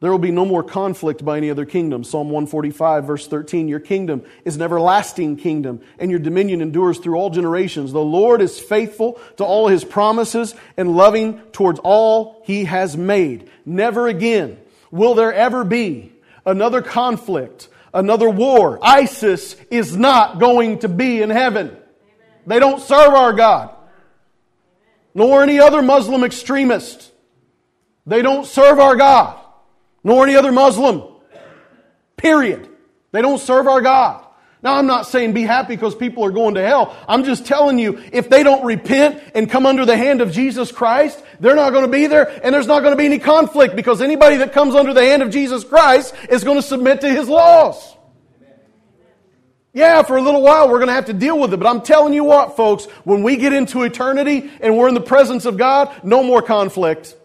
There 0.00 0.10
will 0.10 0.18
be 0.18 0.30
no 0.30 0.46
more 0.46 0.62
conflict 0.62 1.22
by 1.26 1.36
any 1.36 1.50
other 1.50 1.66
kingdom. 1.66 2.04
Psalm 2.04 2.30
145, 2.30 3.04
verse 3.04 3.28
13. 3.28 3.68
Your 3.68 3.80
kingdom 3.80 4.22
is 4.46 4.56
an 4.56 4.62
everlasting 4.62 5.36
kingdom, 5.36 5.82
and 5.98 6.10
your 6.10 6.20
dominion 6.20 6.62
endures 6.62 6.98
through 6.98 7.16
all 7.16 7.28
generations. 7.28 7.92
The 7.92 8.00
Lord 8.00 8.40
is 8.40 8.58
faithful 8.58 9.20
to 9.36 9.44
all 9.44 9.68
his 9.68 9.84
promises 9.84 10.54
and 10.78 10.96
loving 10.96 11.38
towards 11.52 11.80
all 11.80 12.42
he 12.46 12.64
has 12.64 12.96
made. 12.96 13.50
Never 13.66 14.08
again 14.08 14.58
will 14.90 15.14
there 15.14 15.34
ever 15.34 15.64
be 15.64 16.12
another 16.46 16.80
conflict, 16.80 17.68
another 17.92 18.30
war. 18.30 18.78
ISIS 18.80 19.54
is 19.70 19.94
not 19.94 20.40
going 20.40 20.78
to 20.78 20.88
be 20.88 21.20
in 21.20 21.28
heaven. 21.28 21.76
They 22.46 22.58
don't 22.58 22.80
serve 22.80 23.12
our 23.12 23.34
God, 23.34 23.74
nor 25.14 25.42
any 25.42 25.60
other 25.60 25.82
Muslim 25.82 26.24
extremist. 26.24 27.12
They 28.06 28.22
don't 28.22 28.46
serve 28.46 28.80
our 28.80 28.96
God 28.96 29.39
nor 30.02 30.24
any 30.24 30.36
other 30.36 30.52
Muslim. 30.52 31.02
Period. 32.16 32.68
They 33.12 33.22
don't 33.22 33.40
serve 33.40 33.66
our 33.66 33.80
God. 33.80 34.26
Now, 34.62 34.74
I'm 34.74 34.86
not 34.86 35.06
saying 35.06 35.32
be 35.32 35.42
happy 35.42 35.74
because 35.74 35.94
people 35.94 36.22
are 36.24 36.30
going 36.30 36.54
to 36.56 36.62
hell. 36.62 36.94
I'm 37.08 37.24
just 37.24 37.46
telling 37.46 37.78
you, 37.78 38.02
if 38.12 38.28
they 38.28 38.42
don't 38.42 38.62
repent 38.62 39.22
and 39.34 39.48
come 39.48 39.64
under 39.64 39.86
the 39.86 39.96
hand 39.96 40.20
of 40.20 40.32
Jesus 40.32 40.70
Christ, 40.70 41.22
they're 41.40 41.56
not 41.56 41.70
going 41.70 41.84
to 41.84 41.90
be 41.90 42.06
there 42.06 42.28
and 42.44 42.54
there's 42.54 42.66
not 42.66 42.80
going 42.80 42.92
to 42.92 42.96
be 42.96 43.06
any 43.06 43.18
conflict 43.18 43.74
because 43.74 44.02
anybody 44.02 44.36
that 44.36 44.52
comes 44.52 44.74
under 44.74 44.92
the 44.92 45.00
hand 45.00 45.22
of 45.22 45.30
Jesus 45.30 45.64
Christ 45.64 46.14
is 46.28 46.44
going 46.44 46.58
to 46.58 46.62
submit 46.62 47.00
to 47.00 47.08
His 47.08 47.26
laws. 47.26 47.96
Yeah, 49.72 50.02
for 50.02 50.16
a 50.16 50.22
little 50.22 50.42
while 50.42 50.68
we're 50.68 50.78
going 50.78 50.88
to 50.88 50.94
have 50.94 51.06
to 51.06 51.14
deal 51.14 51.38
with 51.38 51.54
it, 51.54 51.56
but 51.56 51.66
I'm 51.66 51.80
telling 51.80 52.12
you 52.12 52.24
what, 52.24 52.56
folks, 52.56 52.86
when 53.04 53.22
we 53.22 53.36
get 53.36 53.52
into 53.52 53.82
eternity 53.82 54.50
and 54.60 54.76
we're 54.76 54.88
in 54.88 54.94
the 54.94 55.00
presence 55.00 55.46
of 55.46 55.56
God, 55.56 56.04
no 56.04 56.22
more 56.22 56.42
conflict. 56.42 57.16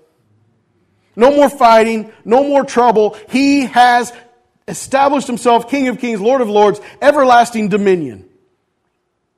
No 1.16 1.32
more 1.36 1.50
fighting, 1.50 2.12
no 2.24 2.44
more 2.44 2.64
trouble. 2.64 3.18
He 3.30 3.66
has 3.66 4.12
established 4.68 5.28
himself 5.28 5.70
King 5.70 5.88
of 5.88 6.00
Kings, 6.00 6.20
Lord 6.20 6.42
of 6.42 6.50
Lords, 6.50 6.80
everlasting 7.02 7.70
dominion. 7.70 8.30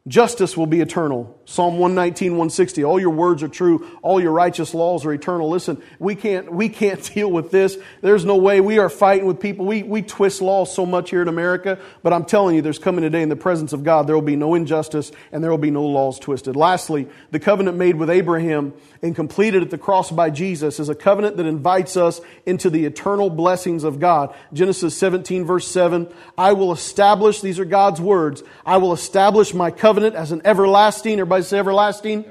Justice 0.07 0.55
will 0.55 0.67
be 0.67 0.79
eternal. 0.79 1.37
Psalm 1.43 1.79
119, 1.79 2.31
160. 2.31 2.83
All 2.83 2.99
your 2.99 3.09
words 3.09 3.43
are 3.43 3.49
true. 3.49 3.89
All 4.01 4.21
your 4.21 4.31
righteous 4.31 4.73
laws 4.73 5.05
are 5.05 5.11
eternal. 5.11 5.49
Listen, 5.49 5.81
we 5.99 6.15
can't, 6.15 6.51
we 6.51 6.69
can't 6.69 7.03
deal 7.13 7.29
with 7.29 7.51
this. 7.51 7.77
There's 8.01 8.23
no 8.23 8.37
way. 8.37 8.61
We 8.61 8.77
are 8.79 8.89
fighting 8.89 9.25
with 9.25 9.41
people. 9.41 9.65
We, 9.65 9.83
we 9.83 10.01
twist 10.01 10.41
laws 10.41 10.73
so 10.73 10.85
much 10.85 11.09
here 11.09 11.21
in 11.21 11.27
America, 11.27 11.79
but 12.03 12.13
I'm 12.13 12.23
telling 12.23 12.55
you, 12.55 12.61
there's 12.61 12.79
coming 12.79 13.03
a 13.03 13.09
day 13.09 13.21
in 13.21 13.27
the 13.27 13.35
presence 13.35 13.73
of 13.73 13.83
God, 13.83 14.07
there 14.07 14.15
will 14.15 14.21
be 14.21 14.35
no 14.37 14.55
injustice 14.55 15.11
and 15.31 15.43
there 15.43 15.51
will 15.51 15.57
be 15.57 15.71
no 15.71 15.85
laws 15.85 16.19
twisted. 16.19 16.55
Lastly, 16.55 17.09
the 17.31 17.39
covenant 17.39 17.77
made 17.77 17.95
with 17.95 18.09
Abraham 18.09 18.73
and 19.01 19.15
completed 19.15 19.61
at 19.61 19.71
the 19.71 19.77
cross 19.77 20.09
by 20.09 20.29
Jesus 20.29 20.79
is 20.79 20.89
a 20.89 20.95
covenant 20.95 21.37
that 21.37 21.45
invites 21.45 21.97
us 21.97 22.21
into 22.45 22.69
the 22.69 22.85
eternal 22.85 23.29
blessings 23.29 23.83
of 23.83 23.99
God. 23.99 24.33
Genesis 24.53 24.97
17, 24.97 25.45
verse 25.45 25.67
7. 25.67 26.07
I 26.37 26.53
will 26.53 26.71
establish, 26.71 27.41
these 27.41 27.59
are 27.59 27.65
God's 27.65 27.99
words, 27.99 28.43
I 28.65 28.77
will 28.77 28.93
establish 28.93 29.53
my 29.53 29.69
covenant 29.71 29.96
covenant 29.97 30.15
as 30.15 30.31
an 30.31 30.43
everlasting. 30.45 31.13
Everybody 31.13 31.41
say 31.41 31.57
everlasting? 31.57 32.23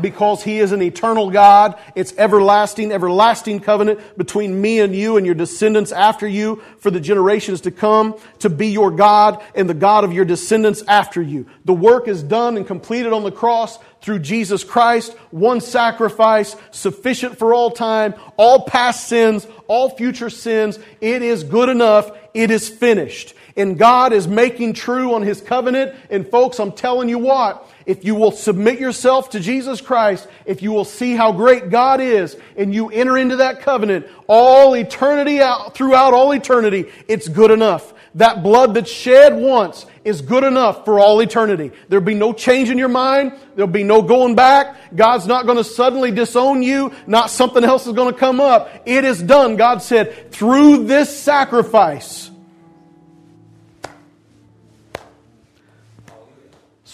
Because 0.00 0.42
He 0.42 0.58
is 0.58 0.72
an 0.72 0.82
eternal 0.82 1.30
God. 1.30 1.78
It's 1.94 2.12
everlasting, 2.18 2.90
everlasting 2.90 3.60
covenant 3.60 4.18
between 4.18 4.60
me 4.60 4.80
and 4.80 4.96
you 4.96 5.16
and 5.16 5.24
your 5.24 5.36
descendants 5.36 5.92
after 5.92 6.26
you 6.26 6.60
for 6.80 6.90
the 6.90 6.98
generations 6.98 7.60
to 7.60 7.70
come 7.70 8.16
to 8.40 8.50
be 8.50 8.66
your 8.66 8.90
God 8.90 9.40
and 9.54 9.70
the 9.70 9.74
God 9.74 10.02
of 10.02 10.12
your 10.12 10.24
descendants 10.24 10.82
after 10.88 11.22
you. 11.22 11.46
The 11.64 11.72
work 11.72 12.08
is 12.08 12.20
done 12.24 12.56
and 12.56 12.66
completed 12.66 13.12
on 13.12 13.22
the 13.22 13.30
cross 13.30 13.78
through 14.02 14.18
Jesus 14.18 14.64
Christ, 14.64 15.16
one 15.30 15.60
sacrifice, 15.60 16.56
sufficient 16.72 17.38
for 17.38 17.54
all 17.54 17.70
time, 17.70 18.14
all 18.36 18.64
past 18.64 19.06
sins, 19.06 19.46
all 19.68 19.88
future 19.88 20.30
sins. 20.30 20.80
It 21.00 21.22
is 21.22 21.44
good 21.44 21.68
enough. 21.68 22.10
It 22.34 22.50
is 22.50 22.68
finished. 22.68 23.34
And 23.56 23.78
God 23.78 24.12
is 24.12 24.26
making 24.26 24.72
true 24.72 25.14
on 25.14 25.22
His 25.22 25.40
covenant. 25.40 25.94
And 26.10 26.28
folks, 26.28 26.58
I'm 26.58 26.72
telling 26.72 27.08
you 27.08 27.18
what, 27.18 27.70
if 27.86 28.04
you 28.04 28.14
will 28.16 28.32
submit 28.32 28.80
yourself 28.80 29.30
to 29.30 29.40
Jesus 29.40 29.80
Christ, 29.80 30.26
if 30.44 30.60
you 30.62 30.72
will 30.72 30.84
see 30.84 31.14
how 31.14 31.30
great 31.32 31.70
God 31.70 32.00
is, 32.00 32.36
and 32.56 32.74
you 32.74 32.88
enter 32.88 33.16
into 33.16 33.36
that 33.36 33.60
covenant, 33.60 34.06
all 34.26 34.74
eternity 34.74 35.40
out, 35.40 35.74
throughout 35.74 36.14
all 36.14 36.32
eternity, 36.32 36.90
it's 37.06 37.28
good 37.28 37.50
enough. 37.50 37.92
That 38.16 38.42
blood 38.42 38.74
that's 38.74 38.90
shed 38.90 39.34
once 39.34 39.86
is 40.04 40.20
good 40.20 40.44
enough 40.44 40.84
for 40.84 41.00
all 41.00 41.20
eternity. 41.20 41.72
There'll 41.88 42.04
be 42.04 42.14
no 42.14 42.32
change 42.32 42.70
in 42.70 42.78
your 42.78 42.88
mind. 42.88 43.32
There'll 43.54 43.70
be 43.70 43.82
no 43.82 44.02
going 44.02 44.34
back. 44.34 44.76
God's 44.94 45.26
not 45.26 45.46
going 45.46 45.58
to 45.58 45.64
suddenly 45.64 46.10
disown 46.10 46.62
you. 46.62 46.92
Not 47.06 47.30
something 47.30 47.64
else 47.64 47.86
is 47.86 47.92
going 47.92 48.12
to 48.12 48.18
come 48.18 48.40
up. 48.40 48.70
It 48.84 49.04
is 49.04 49.22
done. 49.22 49.56
God 49.56 49.82
said, 49.82 50.30
through 50.30 50.84
this 50.84 51.16
sacrifice. 51.16 52.30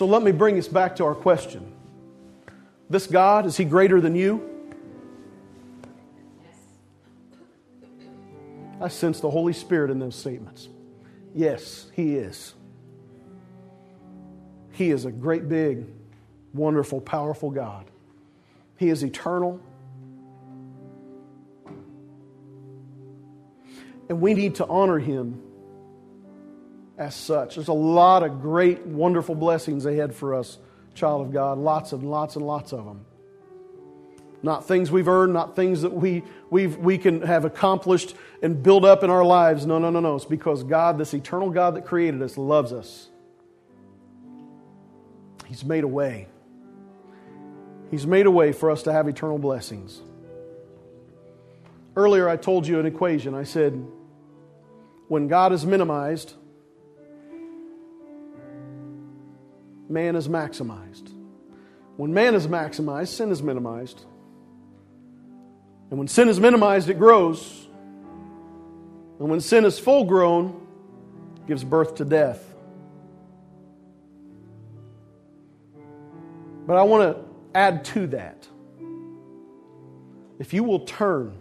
So 0.01 0.07
let 0.07 0.23
me 0.23 0.33
bring 0.33 0.59
us 0.59 0.67
back 0.67 0.97
to 0.97 1.05
our 1.05 1.15
question. 1.15 1.75
This 2.89 3.07
God, 3.07 3.45
is 3.45 3.59
He 3.59 3.67
greater 3.67 4.01
than 4.01 4.15
you? 4.15 4.43
I 8.81 8.89
sense 8.89 9.21
the 9.21 9.29
Holy 9.29 9.53
Spirit 9.53 9.91
in 9.91 9.99
those 9.99 10.17
statements. 10.17 10.71
Yes, 11.35 11.91
He 11.93 12.15
is. 12.15 12.55
He 14.73 14.91
is 14.91 15.05
a 15.05 15.13
great, 15.13 15.51
big, 15.51 15.85
wonderful, 16.55 17.03
powerful 17.03 17.51
God. 17.51 17.85
He 18.79 18.89
is 18.89 19.05
eternal. 19.05 19.61
And 24.09 24.19
we 24.23 24.33
need 24.33 24.55
to 24.55 24.67
honor 24.67 24.99
Him 24.99 25.43
as 27.01 27.15
such. 27.15 27.55
There's 27.55 27.69
a 27.69 27.73
lot 27.73 28.23
of 28.23 28.43
great, 28.43 28.85
wonderful 28.85 29.35
blessings 29.35 29.87
ahead 29.87 30.15
for 30.15 30.35
us, 30.35 30.59
child 30.95 31.23
of 31.23 31.33
God. 31.33 31.57
Lots 31.57 31.93
and 31.93 32.09
lots 32.09 32.37
and 32.37 32.47
lots 32.47 32.73
of 32.73 32.85
them. 32.85 33.07
Not 34.43 34.69
things 34.69 34.91
we've 34.91 35.09
earned, 35.09 35.33
not 35.33 35.57
things 35.57 35.83
that 35.83 35.93
we, 35.93 36.23
we 36.51 36.67
we 36.67 36.99
can 36.99 37.23
have 37.23 37.45
accomplished 37.45 38.15
and 38.43 38.63
build 38.63 38.85
up 38.85 39.03
in 39.03 39.11
our 39.11 39.25
lives. 39.25 39.65
No, 39.67 39.79
no, 39.79 39.91
no, 39.91 40.01
no. 40.01 40.17
It's 40.17 40.27
because 40.27 40.63
God, 40.63 40.99
this 40.99 41.15
eternal 41.15 41.51
God 41.51 41.75
that 41.77 41.87
created 41.87 42.23
us, 42.23 42.37
loves 42.37 42.73
us. 42.73 43.09
He's 45.47 45.65
made 45.65 45.85
a 45.85 45.89
way. 45.89 46.29
He's 47.91 48.07
made 48.07 48.27
a 48.27 48.31
way 48.31 48.53
for 48.53 48.71
us 48.71 48.83
to 48.85 48.93
have 48.93 49.09
eternal 49.09 49.39
blessings. 49.39 50.01
Earlier, 51.97 52.29
I 52.29 52.37
told 52.37 52.67
you 52.67 52.79
an 52.79 52.87
equation. 52.87 53.35
I 53.35 53.45
said, 53.45 53.85
when 55.09 55.29
God 55.29 55.53
is 55.53 55.67
minimized, 55.67 56.35
man 59.91 60.17
is 60.17 60.29
maximized. 60.29 61.13
When 61.97 62.15
man 62.15 62.35
is 62.35 62.47
maximized, 62.47 63.09
sin 63.09 63.31
is 63.31 63.43
minimized. 63.43 64.05
And 65.91 65.99
when 65.99 66.09
sin 66.09 66.29
is 66.29 66.39
minimized, 66.39 66.89
it 66.89 66.99
grows. 66.99 67.67
And 69.19 69.29
when 69.29 69.41
sin 69.41 69.65
is 69.65 69.79
full 69.79 70.05
grown, 70.05 70.67
gives 71.47 71.65
birth 71.65 71.97
to 71.97 72.05
death. 72.05 72.43
But 76.67 76.77
I 76.77 76.85
want 76.85 77.17
to 77.17 77.25
add 77.55 77.85
to 77.87 78.07
that. 78.09 78.47
If 80.39 80.55
you 80.55 80.63
will 80.63 80.81
turn 80.81 81.37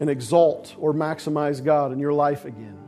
and 0.00 0.08
exalt 0.08 0.74
or 0.78 0.94
maximize 0.94 1.62
God 1.62 1.92
in 1.92 1.98
your 1.98 2.12
life 2.12 2.44
again, 2.44 2.78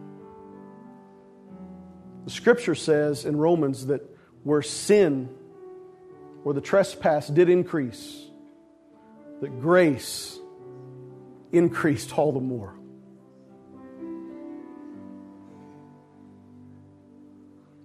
the 2.27 2.33
scripture 2.33 2.74
says 2.74 3.24
in 3.24 3.37
Romans 3.37 3.87
that 3.87 4.03
where 4.43 4.61
sin, 4.61 5.31
or 6.45 6.53
the 6.53 6.61
trespass 6.61 7.29
did 7.29 7.49
increase, 7.49 8.20
that 9.41 9.61
grace 9.61 10.37
increased 11.53 12.18
all 12.18 12.33
the 12.33 12.41
more. 12.41 12.74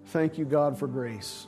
Thank 0.08 0.40
you, 0.40 0.46
God, 0.46 0.78
for 0.78 0.88
grace. 0.88 1.46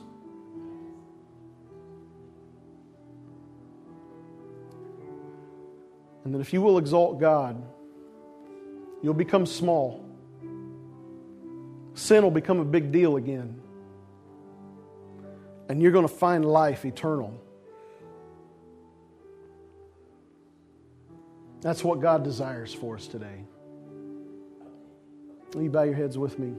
And 6.24 6.32
that 6.32 6.38
if 6.38 6.52
you 6.52 6.62
will 6.62 6.78
exalt 6.78 7.18
God, 7.18 7.60
you'll 9.02 9.14
become 9.14 9.46
small. 9.46 10.04
Sin 11.94 12.22
will 12.22 12.30
become 12.30 12.60
a 12.60 12.64
big 12.64 12.92
deal 12.92 13.16
again. 13.16 13.60
And 15.68 15.80
you're 15.80 15.92
going 15.92 16.06
to 16.06 16.14
find 16.14 16.44
life 16.44 16.84
eternal. 16.84 17.40
That's 21.60 21.82
what 21.82 22.00
God 22.00 22.24
desires 22.24 22.74
for 22.74 22.96
us 22.96 23.06
today. 23.06 23.46
Will 25.54 25.62
you 25.62 25.70
bow 25.70 25.84
your 25.84 25.94
heads 25.94 26.18
with 26.18 26.38
me? 26.38 26.52